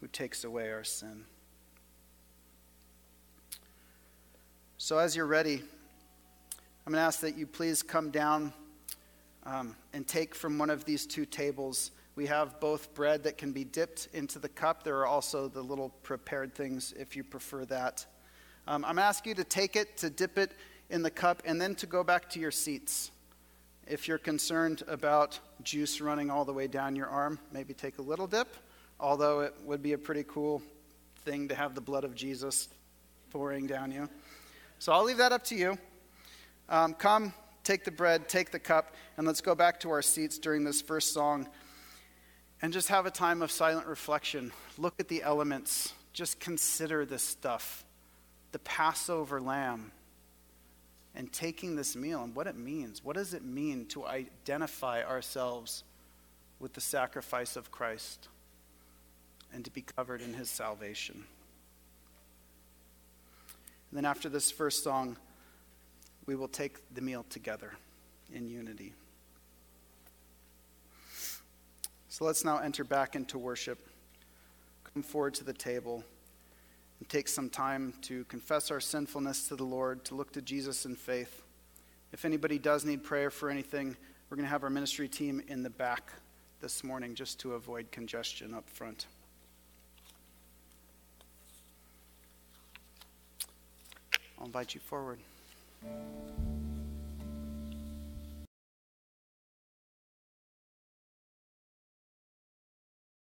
who 0.00 0.06
takes 0.06 0.44
away 0.44 0.70
our 0.70 0.84
sin. 0.84 1.24
So, 4.76 4.98
as 4.98 5.16
you're 5.16 5.26
ready, 5.26 5.54
I'm 6.86 6.92
going 6.92 7.00
to 7.02 7.06
ask 7.06 7.20
that 7.20 7.36
you 7.36 7.46
please 7.46 7.82
come 7.82 8.10
down 8.10 8.52
um, 9.44 9.74
and 9.92 10.06
take 10.06 10.34
from 10.34 10.56
one 10.56 10.70
of 10.70 10.84
these 10.84 11.04
two 11.04 11.26
tables. 11.26 11.90
We 12.14 12.26
have 12.26 12.60
both 12.60 12.94
bread 12.94 13.24
that 13.24 13.38
can 13.38 13.52
be 13.52 13.64
dipped 13.64 14.08
into 14.12 14.38
the 14.38 14.48
cup. 14.48 14.84
There 14.84 14.98
are 14.98 15.06
also 15.06 15.48
the 15.48 15.62
little 15.62 15.90
prepared 16.02 16.54
things 16.54 16.94
if 16.98 17.16
you 17.16 17.24
prefer 17.24 17.64
that. 17.66 18.06
Um, 18.68 18.84
I'm 18.84 18.98
asking 18.98 19.30
you 19.30 19.34
to 19.36 19.44
take 19.44 19.76
it, 19.76 19.96
to 19.96 20.10
dip 20.10 20.36
it 20.36 20.52
in 20.90 21.00
the 21.00 21.10
cup, 21.10 21.40
and 21.46 21.58
then 21.58 21.74
to 21.76 21.86
go 21.86 22.04
back 22.04 22.28
to 22.30 22.38
your 22.38 22.50
seats. 22.50 23.10
If 23.86 24.06
you're 24.06 24.18
concerned 24.18 24.82
about 24.86 25.40
juice 25.62 26.02
running 26.02 26.30
all 26.30 26.44
the 26.44 26.52
way 26.52 26.66
down 26.66 26.94
your 26.94 27.06
arm, 27.06 27.38
maybe 27.50 27.72
take 27.72 27.96
a 27.96 28.02
little 28.02 28.26
dip, 28.26 28.54
although 29.00 29.40
it 29.40 29.54
would 29.64 29.82
be 29.82 29.94
a 29.94 29.98
pretty 29.98 30.22
cool 30.28 30.60
thing 31.22 31.48
to 31.48 31.54
have 31.54 31.74
the 31.74 31.80
blood 31.80 32.04
of 32.04 32.14
Jesus 32.14 32.68
pouring 33.30 33.66
down 33.66 33.90
you. 33.90 34.06
So 34.80 34.92
I'll 34.92 35.04
leave 35.04 35.16
that 35.16 35.32
up 35.32 35.44
to 35.44 35.54
you. 35.54 35.78
Um, 36.68 36.92
come, 36.92 37.32
take 37.64 37.84
the 37.84 37.90
bread, 37.90 38.28
take 38.28 38.50
the 38.50 38.58
cup, 38.58 38.94
and 39.16 39.26
let's 39.26 39.40
go 39.40 39.54
back 39.54 39.80
to 39.80 39.90
our 39.90 40.02
seats 40.02 40.38
during 40.38 40.62
this 40.62 40.82
first 40.82 41.14
song 41.14 41.48
and 42.60 42.70
just 42.70 42.88
have 42.88 43.06
a 43.06 43.10
time 43.10 43.40
of 43.40 43.50
silent 43.50 43.86
reflection. 43.86 44.52
Look 44.76 45.00
at 45.00 45.08
the 45.08 45.22
elements, 45.22 45.94
just 46.12 46.38
consider 46.38 47.06
this 47.06 47.22
stuff 47.22 47.86
the 48.52 48.58
Passover 48.60 49.40
lamb 49.40 49.92
and 51.14 51.32
taking 51.32 51.76
this 51.76 51.96
meal 51.96 52.22
and 52.22 52.34
what 52.34 52.46
it 52.46 52.56
means. 52.56 53.04
What 53.04 53.16
does 53.16 53.34
it 53.34 53.44
mean 53.44 53.86
to 53.86 54.06
identify 54.06 55.02
ourselves 55.02 55.84
with 56.60 56.74
the 56.74 56.80
sacrifice 56.80 57.56
of 57.56 57.70
Christ 57.70 58.28
and 59.52 59.64
to 59.64 59.70
be 59.70 59.82
covered 59.82 60.22
in 60.22 60.34
his 60.34 60.48
salvation? 60.48 61.24
And 63.90 63.96
then 63.96 64.04
after 64.04 64.28
this 64.28 64.50
first 64.50 64.84
song, 64.84 65.16
we 66.26 66.36
will 66.36 66.48
take 66.48 66.94
the 66.94 67.00
meal 67.00 67.24
together 67.30 67.72
in 68.32 68.48
unity. 68.48 68.92
So 72.08 72.24
let's 72.24 72.44
now 72.44 72.58
enter 72.58 72.84
back 72.84 73.16
into 73.16 73.38
worship. 73.38 73.78
Come 74.92 75.02
forward 75.02 75.34
to 75.34 75.44
the 75.44 75.52
table 75.52 76.04
and 77.00 77.08
take 77.08 77.28
some 77.28 77.48
time 77.48 77.94
to 78.02 78.24
confess 78.24 78.70
our 78.70 78.80
sinfulness 78.80 79.48
to 79.48 79.56
the 79.56 79.64
Lord, 79.64 80.04
to 80.06 80.14
look 80.14 80.32
to 80.32 80.42
Jesus 80.42 80.84
in 80.84 80.96
faith. 80.96 81.42
If 82.12 82.24
anybody 82.24 82.58
does 82.58 82.84
need 82.84 83.04
prayer 83.04 83.30
for 83.30 83.50
anything, 83.50 83.96
we're 84.28 84.36
going 84.36 84.46
to 84.46 84.50
have 84.50 84.64
our 84.64 84.70
ministry 84.70 85.08
team 85.08 85.42
in 85.48 85.62
the 85.62 85.70
back 85.70 86.12
this 86.60 86.82
morning 86.82 87.14
just 87.14 87.38
to 87.40 87.54
avoid 87.54 87.90
congestion 87.92 88.54
up 88.54 88.68
front. 88.68 89.06
I'll 94.38 94.46
invite 94.46 94.74
you 94.74 94.80
forward. 94.80 95.18